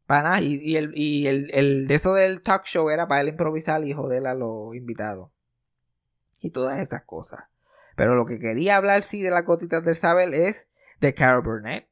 [0.05, 0.41] Para nada.
[0.41, 3.83] Y, y el, y el, el de eso del talk show era para él improvisar
[3.85, 5.31] y joder a los invitados.
[6.41, 7.45] Y todas esas cosas.
[7.95, 10.67] Pero lo que quería hablar, sí, de las gotitas del Sabel es
[10.99, 11.89] de Carol Burnett.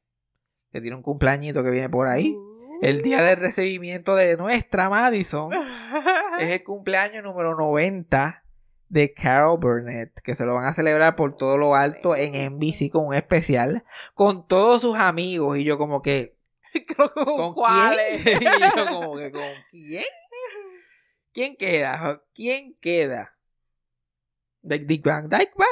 [0.72, 2.36] Que tiene un cumpleañito que viene por ahí.
[2.80, 5.52] El día del recibimiento de nuestra Madison.
[6.38, 8.44] es el cumpleaños número 90
[8.88, 12.90] de Carol Burnett, que se lo van a celebrar por todo lo alto en NBC
[12.90, 13.84] con un especial,
[14.14, 16.36] con todos sus amigos, y yo como que,
[17.24, 18.22] ¿con cuáles.
[18.22, 18.42] quién?
[18.42, 20.04] y yo como que, ¿con quién?
[21.32, 22.22] ¿Quién queda?
[22.34, 23.34] ¿Quién queda?
[24.62, 25.66] ¿De Dick Van Dyke va?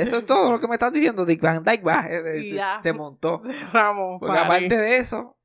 [0.00, 2.80] Eso es todo lo que me están diciendo, Dick Van Dyke va, se- ya.
[2.82, 3.40] se montó.
[3.42, 4.18] Cerramos.
[4.20, 5.35] Porque aparte de eso,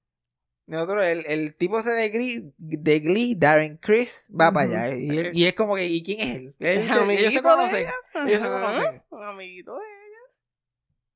[0.71, 4.95] nosotros, el, el tipo ese de Glee, de Glee Darren Chris, va para allá.
[4.95, 6.55] Y, él- y es como que, ¿y quién es él?
[6.59, 7.75] Él se- ellos se conocen.
[7.79, 7.93] ella.
[8.27, 9.03] ellos se conocen.
[9.09, 10.01] Un amiguito de ella.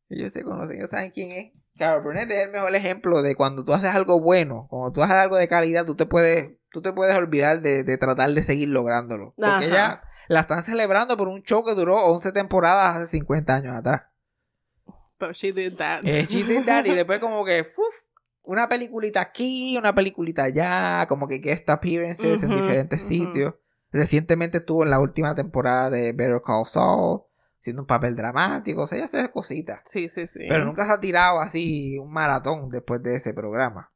[0.10, 1.52] Ellos se conocen, ellos saben quién es.
[1.78, 5.16] Carol Burnett es el mejor ejemplo de cuando tú haces algo bueno, cuando tú haces
[5.18, 8.70] algo de calidad, tú te puedes, tú te puedes olvidar de, de tratar de seguir
[8.70, 9.34] lográndolo.
[9.36, 9.66] Porque Ajá.
[9.66, 14.04] ella la están celebrando por un show que duró 11 temporadas hace 50 años atrás.
[15.18, 16.02] Pero she did that.
[16.06, 17.86] Eh, she did that, y después como que ¡fuf!
[18.46, 23.56] Una peliculita aquí, una peliculita allá, como que guest appearances en Ujú, diferentes sitios.
[23.92, 27.22] Recientemente estuvo en la última temporada de Better Call Saul,
[27.60, 29.82] haciendo un papel dramático, o sea, ella hace cositas.
[29.90, 30.40] Sí, sí, sí.
[30.48, 33.92] Pero nunca se ha tirado así un maratón después de ese programa.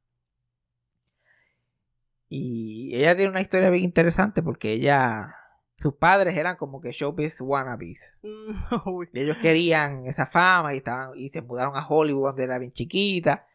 [2.27, 5.35] Y ella tiene una historia bien interesante porque ella,
[5.77, 8.15] sus padres eran como que showbiz wannabes.
[8.21, 9.09] Mm.
[9.13, 12.71] Y ellos querían esa fama y estaban y se mudaron a Hollywood cuando era bien
[12.71, 13.47] chiquita.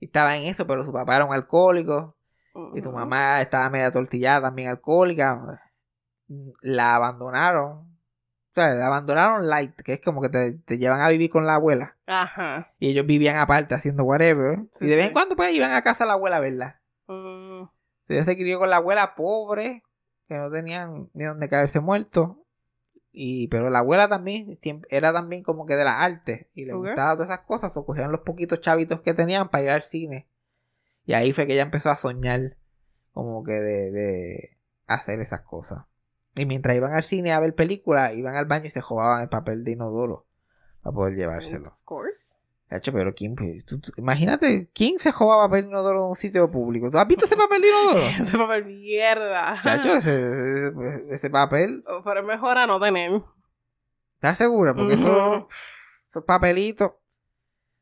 [0.00, 2.16] Y estaba en eso, pero su papá era un alcohólico.
[2.74, 5.62] Y su mamá estaba media tortillada, también alcohólica.
[6.62, 7.90] La abandonaron.
[8.50, 11.46] O sea, la abandonaron light, que es como que te, te llevan a vivir con
[11.46, 11.96] la abuela.
[12.06, 12.72] Ajá.
[12.80, 14.58] Y ellos vivían aparte haciendo whatever.
[14.72, 15.08] Sí, y de vez sí.
[15.08, 16.80] en cuando pues iban a casa a la abuela a verla.
[17.06, 17.62] Mm,
[18.08, 19.84] Ella se crió con la abuela pobre,
[20.28, 22.39] que no tenían ni donde caerse muerto.
[23.12, 24.58] Y, pero la abuela también
[24.88, 26.86] era también como que de las artes y le Ok.
[26.86, 30.28] gustaban todas esas cosas, o cogían los poquitos chavitos que tenían para ir al cine.
[31.04, 32.56] Y ahí fue que ella empezó a soñar
[33.12, 35.84] como que de, de hacer esas cosas.
[36.36, 39.28] Y mientras iban al cine a ver películas, iban al baño y se robaban el
[39.28, 40.26] papel de inodoro
[40.82, 41.70] para poder llevárselo.
[41.70, 42.36] Of course.
[42.70, 43.34] Chacho, pero ¿quién?
[43.34, 46.88] pues, tú- tú- imagínate, ¿quién se roba papel de inodoro en un sitio público?
[46.88, 48.00] ¿Tú has visto ese papel de inodoro?
[48.20, 49.60] Ese papel mierda.
[49.62, 53.10] Chacho, ese, ese, ese papel, Pero es mejor a no tener.
[54.14, 54.72] ¿estás segura?
[54.72, 55.48] Porque eso, Ujú.
[56.08, 56.92] esos papelitos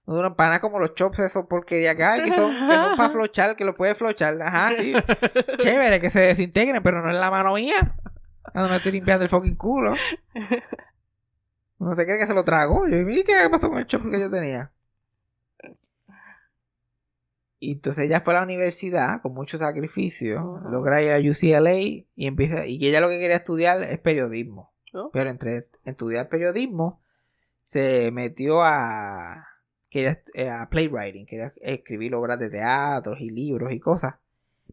[0.07, 2.97] no duran para nada como los chops, esos porquería que hay, que son, que son
[2.97, 4.41] para flochar, que lo puedes flochar.
[4.41, 4.95] Ajá, sí.
[5.59, 7.95] Chévere, que se desintegren, pero no en la mano mía.
[8.53, 9.95] Cuando me estoy limpiando el fucking culo.
[11.79, 12.89] Uno se cree que se lo tragó.
[12.89, 14.73] Yo, ¿y qué pasó con el chop que yo tenía?
[17.61, 20.69] Y entonces ella fue a la universidad con mucho sacrificio, Ujú.
[20.69, 24.73] logra ir a UCLA y empieza y ella lo que quería estudiar es periodismo.
[25.13, 27.03] Pero entre estudiar periodismo
[27.65, 29.47] se metió a
[29.91, 34.15] quería eh, a playwriting, quería escribir obras de teatro y libros y cosas.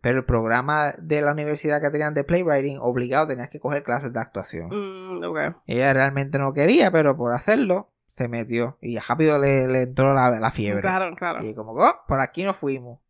[0.02, 4.14] Pero el programa de la universidad que tenían de playwriting obligado tenías que coger clases
[4.14, 4.68] de actuación.
[4.68, 5.20] Mm.
[5.66, 10.30] Ella realmente no quería, pero por hacerlo se metió y rápido le, le entró la,
[10.40, 10.80] la fiebre.
[10.80, 11.46] Claro, claro.
[11.46, 13.02] Y como, oh, por aquí nos fuimos.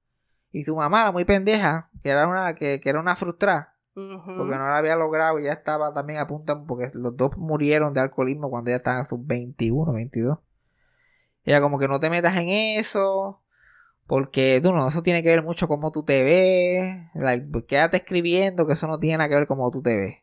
[0.51, 4.57] Y su mamá, la muy pendeja, que era una, que, que era una frustrada, porque
[4.57, 7.99] no la había logrado y ya estaba también a punto, porque los dos murieron de
[7.99, 10.39] alcoholismo cuando ella estaba a sus 21, 22.
[11.43, 13.43] Ella como que no te metas en eso,
[14.07, 18.65] porque tú no, eso tiene que ver mucho cómo tú te ves, like, quédate escribiendo
[18.65, 20.15] que eso no tiene nada que ver cómo tú te ves.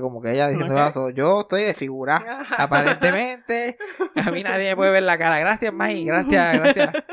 [0.00, 0.76] Como que ella diciendo.
[0.76, 3.78] "Ah, yo estoy desfigurada, aparentemente,
[4.16, 5.38] a mí nadie me puede ver la cara.
[5.38, 6.92] Gracias, May, gracias, gracias.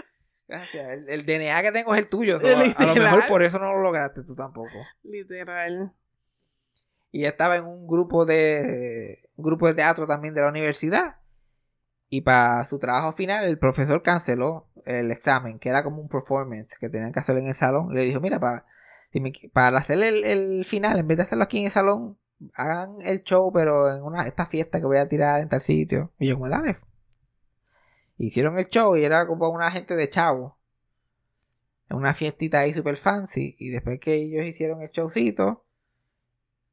[0.48, 0.88] Gracias.
[0.92, 2.40] El, el DNA que tengo es el tuyo.
[2.40, 4.70] so, a- a, lo mejor por eso no lo lograste tú tampoco.
[5.02, 5.92] Literal.
[7.12, 11.16] Y estaba en un grupo de un grupo de teatro también de la universidad.
[12.10, 16.78] Y para su trabajo final, el profesor canceló el examen, que era como un performance
[16.80, 17.94] que tenían que hacer en el salón.
[17.96, 18.66] Le dijo, mira, para,
[19.52, 22.20] para hacer el, el final, en vez de hacerlo aquí en el salón,
[22.54, 26.12] hagan el show, pero en una esta fiesta que voy a tirar en tal sitio.
[26.20, 26.78] Y yo, como, dale.
[28.18, 30.58] Hicieron el show y era como una gente de chavo.
[31.90, 33.56] En una fiestita ahí super fancy.
[33.60, 35.66] Y después que ellos hicieron el showcito,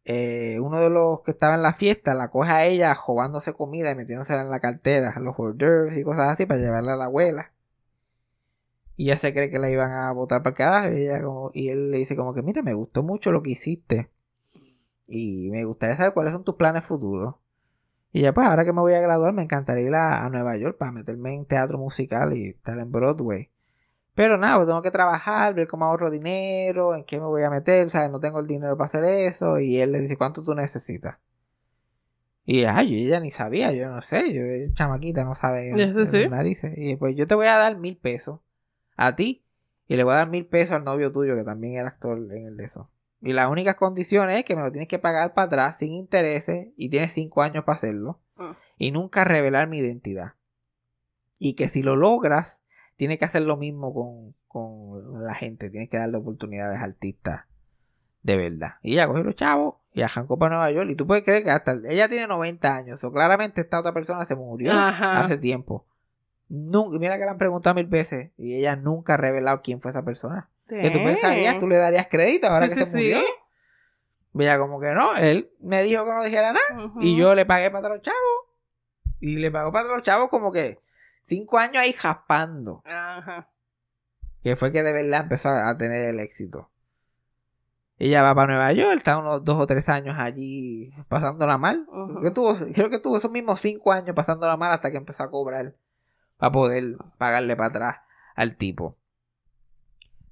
[0.04, 3.92] eh, uno de los que estaba en la fiesta la coge a ella robándose comida
[3.92, 7.52] y metiéndosela en la cartera, los hors y cosas así para llevarla a la abuela.
[8.96, 10.96] Y ella se cree que la iban a botar para el carajo.
[10.96, 13.50] Y, ella como, y él le dice como que, mira, me gustó mucho lo que
[13.50, 14.10] hiciste.
[15.14, 17.34] Y me gustaría saber cuáles son tus planes futuros.
[18.12, 20.56] Y ya pues, ahora que me voy a graduar, me encantaría ir a, a Nueva
[20.56, 23.50] York para meterme en teatro musical y estar en Broadway.
[24.14, 27.50] Pero nada, pues tengo que trabajar, ver cómo ahorro dinero, en qué me voy a
[27.50, 28.10] meter, ¿sabes?
[28.10, 29.58] No tengo el dinero para hacer eso.
[29.58, 31.18] Y él le dice, ¿cuánto tú necesitas?
[32.44, 34.42] Y ay, yo ella ni sabía, yo no sé, yo
[34.74, 36.28] chamaquita no sabe Ya en sí.
[36.28, 36.72] narices.
[36.76, 38.40] Y pues yo te voy a dar mil pesos
[38.96, 39.44] a ti
[39.86, 42.46] y le voy a dar mil pesos al novio tuyo que también era actor en
[42.46, 42.90] el de eso.
[43.22, 46.68] Y las únicas condiciones es que me lo tienes que pagar para atrás sin intereses
[46.76, 48.56] y tienes cinco años para hacerlo Ah.
[48.76, 50.32] y nunca revelar mi identidad.
[51.38, 52.60] Y que si lo logras,
[52.96, 57.42] tienes que hacer lo mismo con, con la gente, tienes que darle oportunidades a artistas
[58.22, 58.74] de verdad.
[58.82, 60.90] Y ella cogió los chavos y arrancó para Nueva York.
[60.90, 64.24] Y tú puedes creer que hasta ella tiene 90 años, o claramente esta otra persona
[64.24, 65.20] se murió Ajá.
[65.24, 65.86] hace tiempo.
[66.48, 69.90] Nunca, mira que le han preguntado mil veces y ella nunca ha revelado quién fue
[69.90, 70.48] esa persona.
[70.68, 73.18] Que tú pensarías, tú le darías crédito ahora Sí, que sí, se murió.
[73.18, 73.24] sí.
[74.34, 77.70] Mira, como que no, él me dijo que no dijera nada y yo le pagué
[77.70, 78.18] para los chavos.
[79.20, 80.80] Y le pagó para los chavos como que
[81.22, 82.82] cinco años ahí jaspando.
[82.86, 83.50] Ajá.
[84.42, 86.70] Que fue que de verdad empezó a tener el éxito.
[87.98, 91.86] Ella va para Nueva York, está unos dos o tres años allí pasándola mal.
[91.88, 95.22] Creo, que tuvo, creo que tuvo esos mismos cinco años pasándola mal hasta que empezó
[95.22, 95.74] a cobrar
[96.38, 97.96] para poder pagarle para atrás
[98.34, 98.96] al tipo.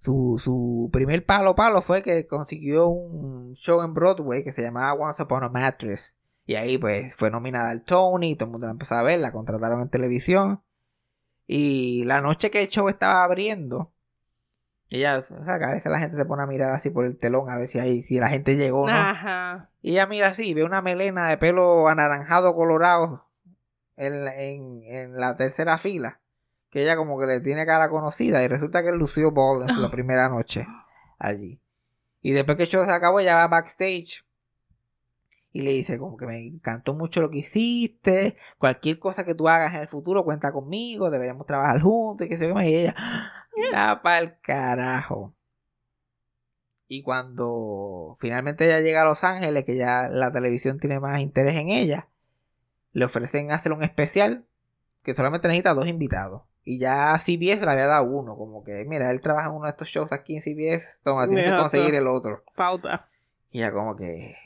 [0.00, 4.94] Su, su primer palo palo fue que consiguió un show en Broadway que se llamaba
[4.94, 6.16] Once Upon a Mattress.
[6.46, 9.30] Y ahí pues fue nominada al Tony, todo el mundo la empezó a ver, la
[9.30, 10.62] contrataron en televisión.
[11.46, 13.92] Y la noche que el show estaba abriendo,
[14.88, 17.18] ella, o sea, que a veces la gente se pone a mirar así por el
[17.18, 18.96] telón a ver si, hay, si la gente llegó o no.
[18.96, 19.70] Ajá.
[19.82, 23.26] Y ella mira así, ve una melena de pelo anaranjado colorado
[23.96, 26.19] en, en, en la tercera fila.
[26.70, 28.42] Que ella como que le tiene cara conocida.
[28.42, 30.66] Y resulta que es Lucio Ball en la primera noche
[31.18, 31.60] allí.
[32.22, 34.24] Y después que el show se acabó, ella va backstage.
[35.52, 38.36] Y le dice como que me encantó mucho lo que hiciste.
[38.58, 41.10] Cualquier cosa que tú hagas en el futuro, cuenta conmigo.
[41.10, 42.26] Deberíamos trabajar juntos.
[42.26, 42.60] Y que se yo.
[42.60, 42.94] Y ella,
[43.72, 45.34] da pa'l carajo.
[46.86, 51.56] Y cuando finalmente ella llega a Los Ángeles, que ya la televisión tiene más interés
[51.56, 52.08] en ella,
[52.92, 54.44] le ofrecen hacer un especial
[55.04, 56.42] que solamente necesita dos invitados.
[56.62, 59.70] Y ya CBS le había dado uno, como que, mira, él trabaja en uno de
[59.70, 62.44] estos shows aquí en CBS, toma, tienes que conseguir el otro.
[62.54, 63.08] Pauta.
[63.50, 64.36] Y ya como que,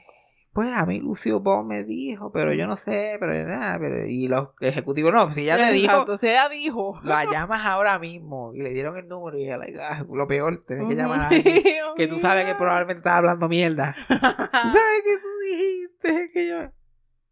[0.55, 4.07] pues a mí Lucio Ball me dijo, pero yo no sé, pero nada, pero...
[4.07, 7.01] Y los ejecutivos, no, si ya te dijo, si ella dijo.
[7.03, 8.55] la llamas ahora mismo.
[8.55, 11.27] Y le dieron el número y ella, like, ah, lo peor, tenés que llamar a
[11.27, 11.45] alguien
[11.97, 13.97] que tú sabes que probablemente estaba hablando mierda.
[14.09, 16.57] Tú sabes que tú dijiste que yo...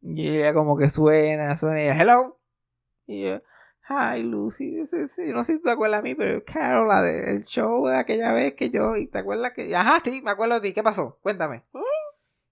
[0.00, 2.40] Y ella como que suena, suena y ella, hello.
[3.06, 3.40] Y yo,
[3.88, 7.44] hi Lucy, ese- no sé si tú te acuerdas de mí, pero Carol, la del
[7.44, 10.60] show de aquella vez que yo, y te acuerdas que, ajá, sí, me acuerdo de
[10.68, 11.18] ti, ¿qué pasó?
[11.22, 11.64] Cuéntame.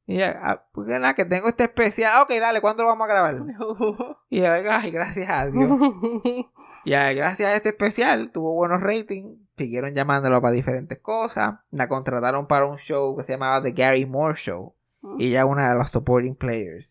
[0.07, 3.05] Y ella, ah, pues nada, que tengo este especial, Ah, ok, dale, ¿cuándo lo vamos
[3.05, 3.37] a grabar?
[4.29, 5.71] Y ella, ay, gracias a Dios.
[6.85, 9.39] Y gracias a este especial tuvo buenos ratings.
[9.59, 11.57] Siguieron llamándolo para diferentes cosas.
[11.71, 14.75] La contrataron para un show que se llamaba The Gary Moore Show.
[15.19, 16.91] Y ella una de los supporting players.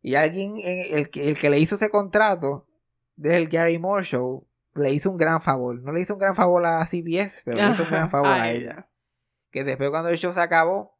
[0.00, 2.67] Y alguien, en- el, que- el que le hizo ese contrato
[3.18, 5.80] del Gary Moore Show, le hizo un gran favor.
[5.82, 8.50] No le hizo un gran favor a CBS, pero le hizo un gran favor a
[8.50, 8.88] ella.
[9.50, 10.96] Que después cuando el show se acabó,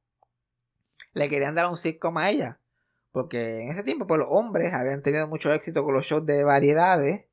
[1.13, 2.59] le querían dar un sitcom a ella.
[3.13, 6.45] Porque en ese tiempo, pues los hombres habían tenido mucho éxito con los shows de
[6.45, 7.25] variedades.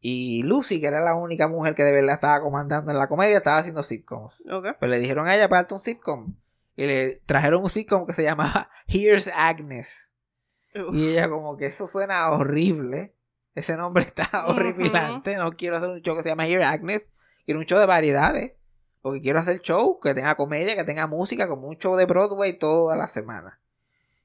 [0.00, 3.36] Y Lucy, que era la única mujer que de verdad estaba comandando en la comedia,
[3.36, 4.42] estaba haciendo sitcoms.
[4.50, 4.76] Ok.
[4.80, 6.34] Pero le dijeron a ella para darte un sitcom.
[6.74, 10.10] Y le trajeron un sitcom que se llamaba Here's Agnes.
[10.92, 13.14] Y ella como que eso suena horrible.
[13.54, 15.36] Ese nombre está horripilante.
[15.36, 17.06] No quiero hacer un show que se llama Here's Agnes.
[17.44, 18.52] Quiero un show de variedades.
[19.02, 22.56] Porque quiero hacer show que tenga comedia, que tenga música, como un show de Broadway
[22.56, 23.58] toda la semana.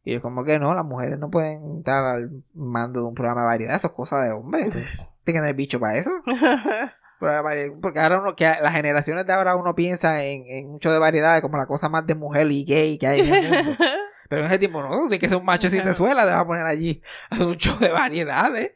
[0.04, 3.42] Y yo como que no, las mujeres no pueden estar al mando de un programa
[3.42, 3.76] de variedad.
[3.76, 5.02] Eso es cosa de hombres.
[5.24, 6.12] Tienen el bicho para eso.
[7.20, 11.00] Porque ahora uno, que las generaciones de ahora uno piensa en, en un show de
[11.00, 13.84] variedades como la cosa más de mujer y gay que hay en el mundo.
[14.30, 16.42] Pero en ese tiempo no, tienes que ser un macho sin te suela, te vas
[16.42, 18.74] a poner allí a un show de variedades.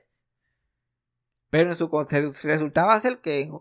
[1.52, 1.90] Pero en su
[2.44, 3.52] resultaba ser que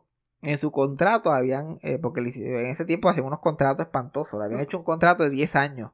[0.41, 4.61] en, su contrato habían, eh, porque en ese tiempo hacían unos contratos espantosos, le habían
[4.61, 5.93] hecho un contrato de 10 años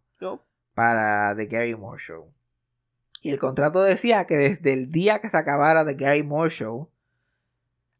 [0.75, 2.33] para The Gary Moore Show.
[3.23, 6.91] Y el contrato decía que desde el día que se acabara The Gary Moore Show,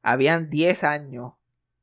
[0.03, 1.33] habían 10 años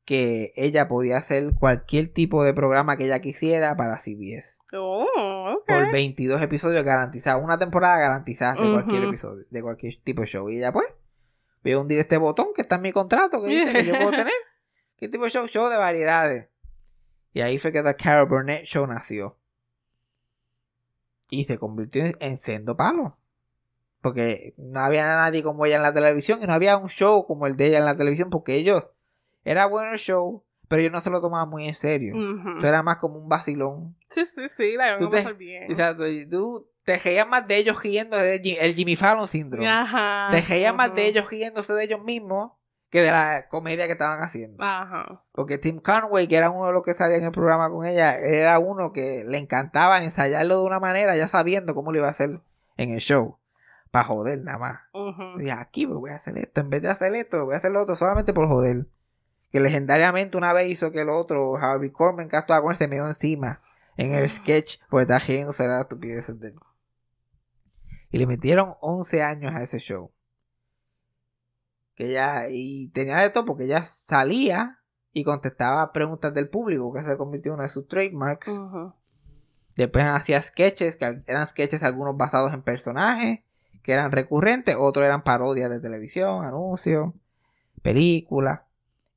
[0.04, 5.66] que ella podía hacer cualquier tipo de programa que ella quisiera para CBS Oh, ok.
[5.66, 10.48] por 22 episodios garantizados, una temporada garantizada de cualquier episodio, de cualquier tipo de show.
[10.48, 10.86] Y ella pues,
[11.64, 14.34] veo hundir este botón que está en mi contrato que dice que yo puedo tener.
[14.96, 15.46] ¿Qué tipo de show?
[15.48, 16.48] Show de variedades.
[17.32, 19.38] Y ahí fue que The Carol Burnett Show nació.
[21.30, 23.18] Y se convirtió en, en sendo palo.
[24.00, 27.46] Porque no había nadie como ella en la televisión y no había un show como
[27.46, 28.86] el de ella en la televisión porque ellos,
[29.42, 32.14] era bueno el show, pero ellos no se lo tomaban muy en serio.
[32.14, 32.58] Ujú.
[32.58, 33.96] Eso era más como un vacilón.
[34.08, 35.64] Sí, sí, sí, la iban a pasar bien.
[35.64, 39.68] Exacto, y tú te reías más de ellos riendo de Jim- el Jimmy Fallon síndrome.
[39.68, 40.28] Ajá.
[40.30, 42.52] Te reías más de ellos riéndose de ellos mismos
[42.90, 44.62] que de la comedia que estaban haciendo.
[44.62, 45.24] Ajá.
[45.32, 48.14] Porque Tim Conway, que era uno de los que salía en el programa con ella,
[48.16, 52.12] era uno que le encantaba ensayarlo de una manera, ya sabiendo cómo lo iba a
[52.12, 52.40] hacer
[52.76, 53.38] en el show.
[53.90, 54.80] Para joder, nada más.
[54.92, 55.40] Ujú.
[55.40, 56.60] Y aquí me voy a hacer esto.
[56.60, 58.86] En vez de hacer esto, voy a hacer lo otro solamente por joder.
[59.50, 62.88] Que legendariamente una vez hizo que el otro, Harvey Korman, que actuaba con él, se
[62.88, 63.58] me dio encima
[63.96, 66.54] en el sketch porque estaba riéndose de las estupideces de él.
[68.14, 70.12] Y le metieron 11 años a ese show.
[71.96, 74.78] Que ella, y tenía de todo porque ella salía
[75.12, 78.56] y contestaba preguntas del público, que se convirtió en uno de sus trademarks.
[79.74, 83.40] Después hacía sketches, que eran sketches algunos basados en personajes,
[83.82, 87.12] que eran recurrentes, otros eran parodias de televisión, anuncios,
[87.82, 88.60] películas.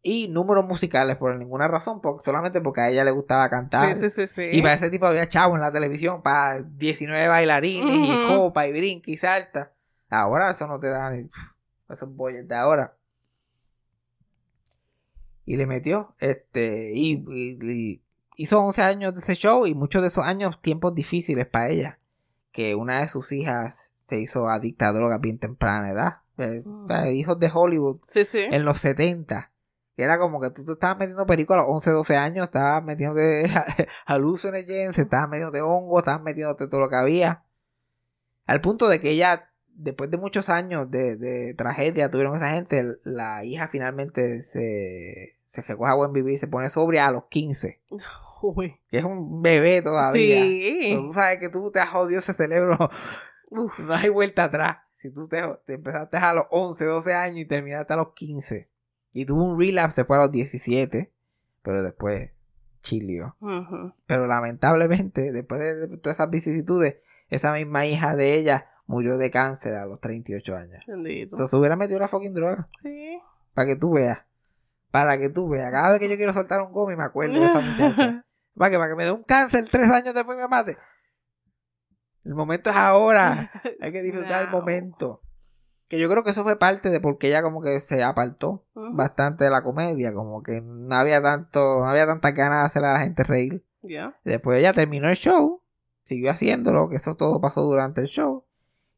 [0.03, 3.97] Y números musicales por ninguna razón, porque, solamente porque a ella le gustaba cantar.
[3.97, 4.49] Sí, sí, sí, sí.
[4.57, 8.71] Y para ese tipo había chavo en la televisión, para 19 bailarines, y copa, y
[8.71, 9.73] brinca, y salta.
[10.09, 11.29] Ahora eso no te da ni
[11.89, 12.93] esos boyes de ahora.
[15.45, 18.01] Y le metió, este, y, y- y
[18.35, 21.99] hizo 11 años de ese show, y muchos de esos años tiempos difíciles para ella.
[22.51, 26.17] Que una de sus hijas se hizo adicta a drogas bien temprana edad.
[26.37, 26.91] Eh, Mm.
[27.13, 28.39] hijos de Hollywood Sí, sí.
[28.39, 29.51] en los 70.
[29.97, 32.83] Que era como que tú te estabas metiendo perico a los 11, 12 años, estabas
[32.83, 33.49] metiéndote
[34.05, 37.43] hallucinogens, estabas metiéndote hongo, estabas metiéndote todo lo que había.
[38.45, 42.97] Al punto de que ella, después de muchos años de, de tragedia, tuvieron esa gente,
[43.03, 47.81] la hija finalmente se, se recoge a buen vivir, se pone sobria a los 15.
[48.43, 48.79] Uy.
[48.91, 50.43] Que es un bebé todavía.
[50.43, 50.89] Sí.
[50.91, 52.77] Pero tú sabes que tú te has jodido ese cerebro,
[53.49, 53.79] Uf.
[53.87, 54.77] no hay vuelta atrás.
[55.01, 58.69] Si tú te, te empezaste a los 11, 12 años y terminaste a los 15.
[59.11, 61.11] Y tuvo un relapse después a los 17.
[61.61, 62.31] Pero después
[62.81, 63.35] chilió.
[63.39, 63.93] Ujú.
[64.05, 66.97] Pero lamentablemente, después de, de todas esas vicisitudes,
[67.29, 70.83] esa misma hija de ella murió de cáncer a los 38 años.
[70.87, 71.35] Bendito.
[71.35, 72.65] Entonces se hubiera metido la fucking droga.
[72.81, 73.19] Sí.
[73.53, 74.23] Para que tú veas.
[74.91, 75.71] Para que tú veas.
[75.71, 78.23] Cada vez que yo quiero soltar un gome me acuerdo de esa muchacha.
[78.57, 80.77] Para que, para que me dé un cáncer tres años después me mate.
[82.23, 83.51] El momento es ahora.
[83.81, 85.21] Hay que disfrutar el momento.
[85.88, 88.65] Que yo creo que eso fue parte de por qué ella como que se apartó
[88.73, 90.13] bastante de la comedia.
[90.13, 93.63] Como que no había tanto, no había tantas ganas de hacer a la gente reír.
[94.25, 95.61] Después ella terminó el show,
[96.03, 98.43] siguió haciéndolo, que eso todo pasó durante el show.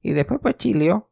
[0.01, 1.09] Y después pues chileó.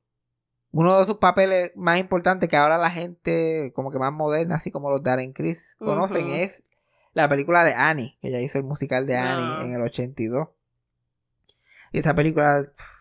[0.72, 4.72] Uno de sus papeles más importantes que ahora la gente como que más moderna, así
[4.72, 6.64] como los Darren Chris, conocen es
[7.14, 9.62] la película de Annie, que ella hizo el musical de Annie Ah.
[9.64, 10.50] en el 82.
[11.92, 12.97] Y esa película pff,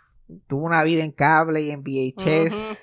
[0.47, 2.83] tuvo una vida en cable y en VHS.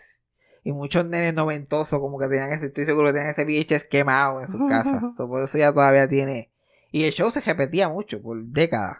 [0.66, 4.39] Y muchos nenes noventosos como que tenían ese, estoy seguro que tenían ese VHS quemado
[4.41, 5.02] en sus casas.
[5.18, 6.52] So, por eso ya todavía tiene.
[6.91, 9.00] Y el show se repetía mucho, por décadas.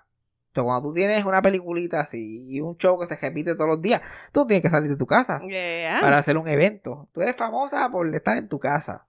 [0.54, 3.82] So, cuando tú tienes una peliculita así y un show que se repite todos los
[3.82, 4.02] días,
[4.34, 6.00] tú tienes que salir de tu casa Yeah.
[6.02, 7.08] para hacer un evento.
[7.14, 9.08] Tú eres famosa por estar en tu casa.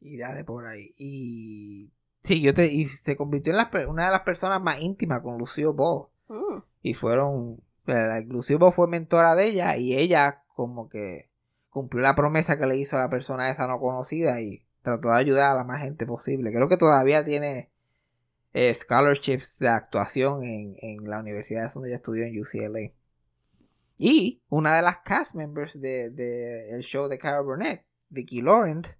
[0.00, 0.94] Y dale por ahí.
[0.96, 1.90] Y
[2.22, 5.38] sí, yo te, y se convirtió en per- una de las personas más íntimas con
[5.38, 6.06] Lucio Ball.
[6.28, 6.58] Mm.
[6.82, 7.60] Y fueron.
[7.86, 8.22] la-
[8.72, 11.30] fue mentora de ella y ella, como que
[11.70, 15.16] cumplió la promesa que le hizo a la persona esa no conocida y trató de
[15.16, 16.52] ayudar a la más gente posible.
[16.52, 17.70] Creo que todavía tiene
[18.52, 22.92] eh, scholarships de actuación en, en la universidad donde ella estudió en UCLA.
[23.96, 28.96] Y una de las cast members del de, el show de Carol Burnett, Vicky Lawrence,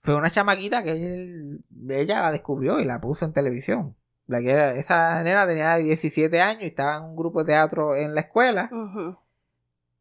[0.00, 3.96] fue una chamaquita que ella la descubrió y la puso en televisión.
[4.26, 7.94] La que era- esa nena tenía 17 años y estaba en un grupo de teatro
[7.94, 8.68] en la escuela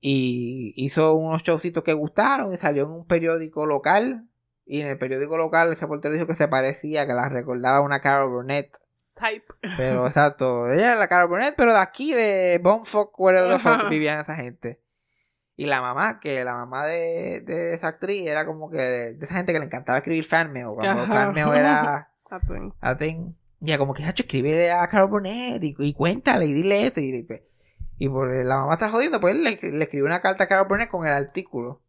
[0.01, 4.27] y hizo unos showcitos que gustaron y salió en un periódico local
[4.65, 7.81] y en el periódico local el reportero dijo que se parecía, que la recordaba a
[7.81, 8.77] una Carol Burnett.
[9.13, 9.45] Type.
[9.77, 12.59] Pero exacto, ella era la Carol Burnett, pero de aquí, de
[13.17, 13.89] wherever the fuck Ajá.
[13.89, 14.81] vivían esa gente.
[15.55, 19.35] Y la mamá, que la mamá de, de esa actriz era como que de, esa
[19.35, 21.13] gente que le encantaba escribir fanmail, cuando Ajá.
[21.13, 22.09] fanmail era
[22.81, 23.33] a thing.
[23.65, 27.01] Ya como que, hacho, escribe a Carol Burnett y, y cuéntale y dile esto.
[27.01, 30.67] Y, por la mamá está jodiendo, pues él le, le escribió una carta a Carol
[30.67, 31.81] Burnett con el artículo.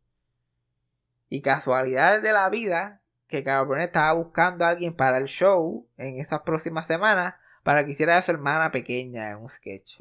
[1.29, 5.89] Y casualidades de la vida, que Carol Burnett estaba buscando a alguien para el show
[5.97, 7.35] en esas próximas semanas
[7.67, 9.97] para que hiciera a su hermana pequeña en un sketch.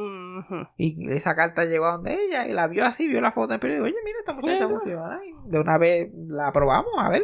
[0.78, 3.54] Y esa carta llegó a donde ella y la vio así, vio la foto en
[3.56, 3.86] el periódico.
[3.86, 5.20] Oye, mira, esta muchacha funciona.
[5.26, 7.24] Y de una vez la probamos, a ver,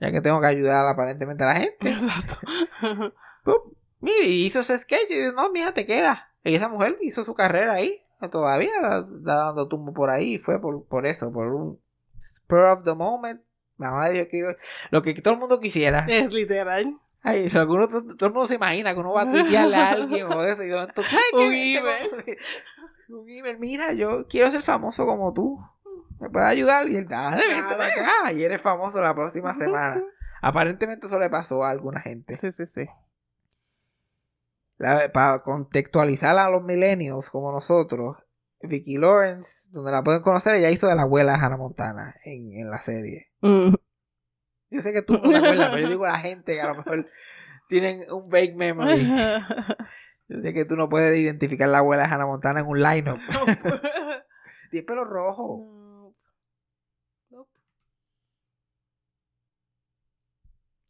[0.00, 1.90] ya que tengo que ayudar aparentemente a la gente.
[1.90, 2.38] Exacto.
[3.44, 6.30] Pup, Mire, y hizo ese sketch y dice, no, mija, te queda.
[6.42, 8.00] Y esa mujer hizo su carrera ahí.
[8.32, 10.34] Todavía está dando tumbo por ahí.
[10.34, 11.78] Y fue por, por eso, por un
[12.22, 13.42] spur of the moment.
[13.76, 14.56] Mamá dijo que iba-
[14.90, 16.04] lo que todo el mundo quisiera.
[16.08, 16.98] es literal.
[17.22, 20.40] Ay, alguno, todo, el mundo se imagina que uno va a tripearle a alguien o
[20.42, 20.64] de eso.
[20.64, 22.38] Y yo, entonces, ay, Un ¿qué- email.
[23.10, 25.58] Un email, mira, yo quiero ser famoso como tú.
[26.18, 26.88] ¿Me puedes ayudar?
[26.88, 28.32] Y él, dale, vente para acá.
[28.32, 30.02] Y eres famoso la próxima semana.
[30.42, 32.34] Aparentemente eso le pasó a alguna gente.
[32.34, 32.86] Sí, sí, sí.
[34.80, 38.16] La- para contextualizar a los millennials como nosotros,
[38.62, 42.70] Vicky Lawrence, donde la pueden conocer, ella hizo de la abuela Hannah Montana en, en
[42.70, 43.28] la serie.
[43.42, 43.74] Mm.
[44.70, 46.68] Yo sé que tú no te acuerdas, pero yo digo a la gente que a
[46.68, 47.06] lo mejor
[47.68, 49.06] tienen un vague memory.
[50.28, 53.18] Yo sé que tú no puedes identificar la abuela Hannah Montana en un lineup.
[54.70, 56.14] Tiene pelo rojo.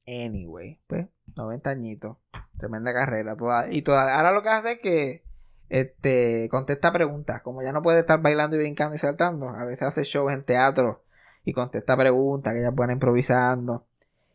[0.06, 1.06] Anyway, pues,
[1.40, 2.16] 90 añitos.
[2.58, 3.36] Tremenda carrera.
[3.36, 5.22] Toda, y toda, ahora lo que hace es que
[5.68, 7.42] este, contesta preguntas.
[7.42, 10.44] Como ya no puede estar bailando y brincando y saltando, a veces hace shows en
[10.44, 11.02] teatro
[11.44, 13.86] y contesta preguntas que ella pone improvisando.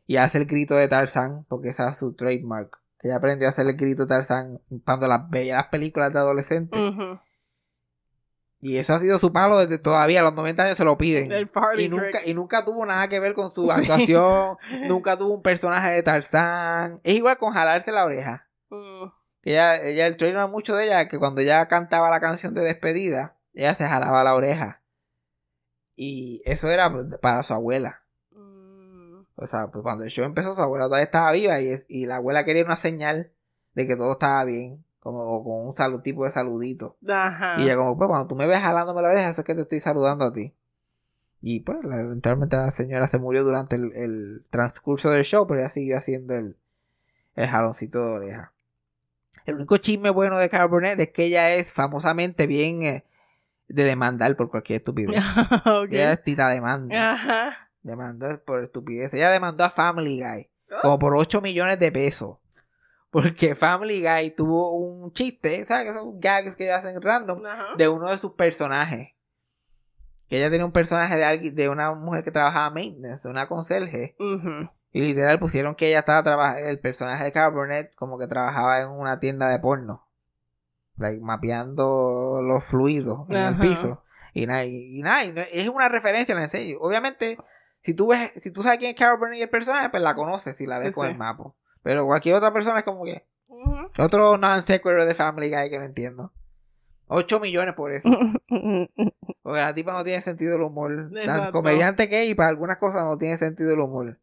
[0.08, 2.80] Y hace el grito de Tarzán, porque esa es su trademark.
[3.02, 6.80] Ella aprendió a hacer el grito de Tarzán cuando las veía las películas de adolescentes.
[8.68, 11.32] Y eso ha sido su palo desde todavía, a los 90 años se lo piden.
[11.78, 12.26] Y nunca, trick.
[12.26, 13.72] y nunca tuvo nada que ver con su Sí.
[13.80, 14.58] actuación,
[14.88, 17.00] nunca tuvo un personaje de Tarzán.
[17.04, 18.48] Es igual con jalarse la oreja.
[18.72, 19.06] Mm.
[19.44, 23.38] Ella, ella, el trailer mucho de ella que cuando ella cantaba la canción de despedida,
[23.54, 24.82] ella se jalaba la oreja.
[25.96, 26.92] Y eso era
[27.22, 28.02] para su abuela.
[28.32, 29.26] Mm.
[29.36, 32.16] O sea, pues cuando el show empezó, su abuela todavía estaba viva y, y la
[32.16, 33.32] abuela quería una señal
[33.76, 34.85] de que todo estaba bien.
[35.06, 36.98] Como o con un salud, tipo de saludito.
[37.08, 37.62] Ajá.
[37.62, 39.62] Y ella como, pues cuando tú me ves jalándome la oreja, eso es que te
[39.62, 40.52] estoy saludando a ti.
[41.44, 45.70] Y pues eventualmente la señora se murió durante el, el transcurso del show, pero ella
[45.70, 46.58] siguió haciendo el,
[47.36, 48.52] el jaloncito de oreja.
[49.46, 53.06] El único chisme bueno de Carol Burnett es que ella es famosamente bien eh,
[53.68, 55.24] de demandar por cualquier estupidez.
[55.92, 57.12] Ella es tita demanda.
[57.12, 57.70] Ajá.
[57.84, 59.14] Demandó por estupidez.
[59.14, 60.50] Ella demandó a Family Guy
[60.82, 62.38] como por 8 millones de pesos.
[63.16, 65.92] Porque Family Guy tuvo un chiste, ¿sabes?
[65.92, 67.68] Esos gags que hacen random Ajá.
[67.78, 69.14] de uno de sus personajes.
[70.28, 73.48] Que ella tenía un personaje de alguien, de una mujer que trabajaba maintenance, de una
[73.48, 74.18] conserje.
[74.92, 78.82] Y literal pusieron que ella estaba trabajando, el personaje de Carol Burnett como que trabajaba
[78.82, 80.10] en una tienda de porno.
[80.98, 84.04] Like, mapeando los fluidos en el piso.
[84.34, 86.80] Y nada, y, nada, es una referencia, la enseño.
[86.82, 87.38] Obviamente,
[87.80, 90.16] si tú ves, si tú sabes quién es Carol Burnett y el personaje, pues la
[90.16, 91.12] conoces si la ves Sí, con sí.
[91.14, 91.54] el mapa.
[91.86, 93.90] Pero cualquier otra persona es como que Ujú.
[94.00, 96.34] otro non sequitur de Family Guy que no entiendo.
[97.08, 98.10] 8 millones por eso.
[98.50, 101.12] Porque la tipa no tiene sentido del humor.
[101.24, 104.20] Tan comediante que es, y para algunas cosas no tiene sentido el humor.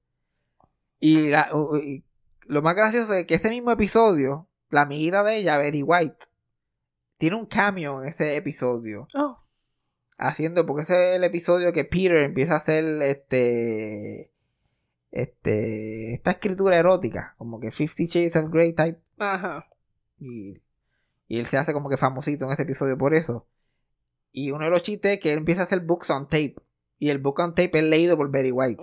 [0.98, 1.50] Y, la-
[1.80, 2.02] y
[2.46, 6.26] lo más gracioso es que este mismo episodio, la amiguita de ella, Betty White,
[7.18, 9.06] tiene un cambio en ese episodio.
[9.14, 9.38] Oh.
[10.18, 14.31] Haciendo, porque ese es el episodio que Peter empieza a hacer este.
[15.12, 16.14] Este.
[16.14, 19.00] Esta escritura erótica, como que Fifty Shades of Grey type.
[19.18, 19.68] Ajá.
[20.18, 20.60] Y,
[21.28, 23.46] y él se hace como que famosito en ese episodio por eso.
[24.32, 26.56] Y uno de los chistes es que él empieza a hacer books on tape.
[26.98, 28.82] Y el book on tape es leído por Betty White.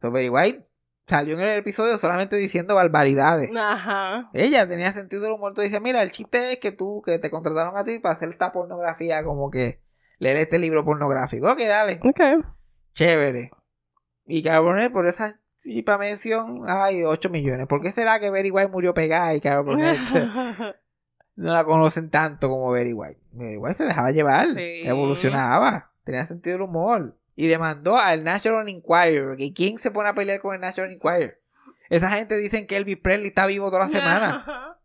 [0.00, 0.68] So, Betty White
[1.06, 3.50] salió en el episodio solamente diciendo barbaridades.
[3.56, 4.28] Ajá.
[4.34, 5.54] Ella tenía sentido del humor.
[5.54, 8.28] Tú dices, mira, el chiste es que tú, que te contrataron a ti para hacer
[8.28, 9.80] esta pornografía, como que
[10.18, 11.50] leer este libro pornográfico.
[11.50, 12.00] Ok, dale.
[12.02, 12.44] Ok.
[12.92, 13.50] Chévere.
[14.28, 17.66] Y Carol Burnett, por esa chipa mención, ay, 8 millones.
[17.66, 19.98] ¿Por qué será que Betty White murió pegada y Carol Burnett
[21.36, 23.20] no la conocen tanto como Betty White.
[23.32, 24.82] Betty White se dejaba llevar, Sí.
[24.86, 27.16] evolucionaba, tenía sentido del humor.
[27.36, 29.40] Y demandó al National Enquirer.
[29.40, 31.40] ¿Y quién se pone a pelear con el National Enquirer?
[31.88, 34.74] Esa gente dicen que Elvis Presley está vivo toda la semana.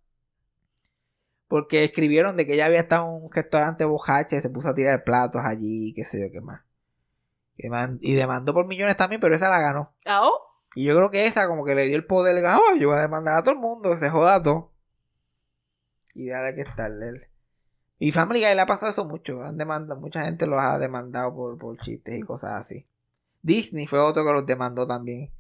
[1.48, 5.04] Porque escribieron de que ella había estado en un restaurante bojache, se puso a tirar
[5.04, 6.62] platos allí, qué sé yo qué más.
[7.56, 9.94] Y demandó por millones también, pero esa la ganó.
[10.06, 10.40] Ah, oh.
[10.76, 12.90] Y yo creo que esa como que le dio el poder, le ganó, "Ah, yo
[12.90, 14.72] voy a demandar a todo el mundo, se joda todo.
[16.16, 17.30] Y dale que estarle.
[18.00, 19.44] Y Family Guy le ha pasado eso mucho.
[19.44, 22.86] Han demandado, mucha gente los ha demandado por, por chistes y cosas así.
[23.42, 25.32] Disney fue otro que los demandó también.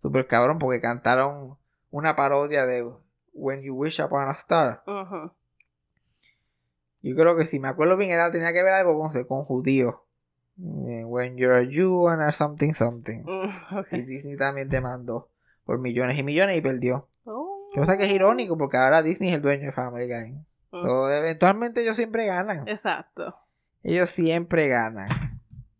[0.00, 1.56] Super cabrón, porque cantaron
[1.90, 2.90] una parodia de
[3.32, 4.82] When You Wish Upon a Star.
[7.02, 9.94] Yo creo que si me acuerdo bien, era, tenía que ver algo con, con judíos.
[10.60, 13.22] Eh, When you're a Jew and something something.
[13.24, 13.84] Mm.
[13.92, 15.28] Y Disney también demandó
[15.64, 17.08] por millones y millones y perdió.
[17.24, 17.66] Oh.
[17.74, 20.32] Cosa que es irónico porque ahora Disney es el dueño de Family Guy.
[20.72, 20.82] Mm.
[20.82, 22.66] So, eventualmente ellos siempre ganan.
[22.68, 23.36] Exacto.
[23.82, 25.06] Ellos siempre ganan.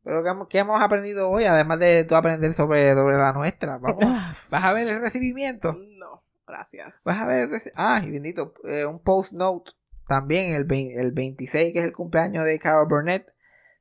[0.05, 1.45] Pero ¿qué, hemos- aprendido hoy?
[1.45, 3.77] Además de tú aprender sobre, sobre la nuestra.
[3.79, 3.99] Vamos.
[4.51, 5.75] ¿Vas a ver el recibimiento?
[5.99, 6.95] No, gracias.
[7.05, 8.55] Vas a ver el Ah, y bendito.
[8.65, 9.73] eh, un post note.
[10.07, 10.67] También el,
[10.99, 13.27] el 26, que es el cumpleaños de Carol Burnett.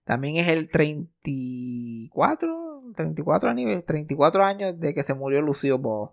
[0.07, 2.83] También es el 34.
[2.95, 6.11] 34 años, 34 años de que se murió Lucio Ball.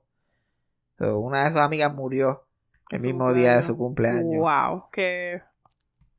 [0.99, 2.45] So, una de sus amigas murió
[2.91, 4.37] el Su mismo día de su cumpleaños.
[4.37, 5.43] Wow, qué.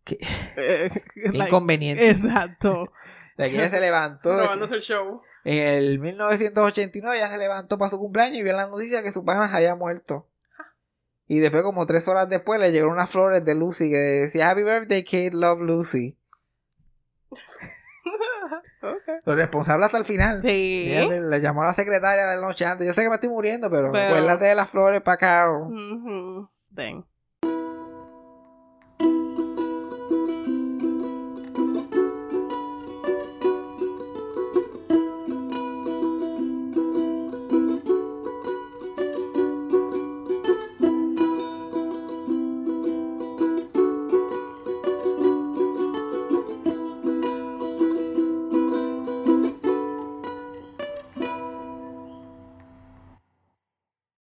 [0.06, 0.18] Qué-
[0.58, 2.10] eh, Qué like, inconveniente.
[2.10, 2.92] Exacto.
[3.38, 4.40] De que ella se levantó.
[4.40, 5.22] Robándose el show.
[5.44, 9.26] En el 1989 ella se levantó para su cumpleaños y vio la noticia que su
[9.26, 10.30] pana había muerto.
[11.28, 14.64] Y después, como tres horas después, le llegaron unas flores de Lucy que decía Happy
[14.64, 16.18] Birthday, Kate, Love Lucy.
[18.82, 19.16] Okay.
[19.26, 20.42] Lo responsable hasta el final.
[20.42, 20.86] Sí.
[20.88, 22.86] Le, le llamó a la secretaria la noche antes.
[22.88, 25.74] Yo sé que me estoy muriendo, pero, Pero- acuérdate de las flores para Carol.
[25.74, 26.50] Ujú.
[26.70, 27.06] Dang.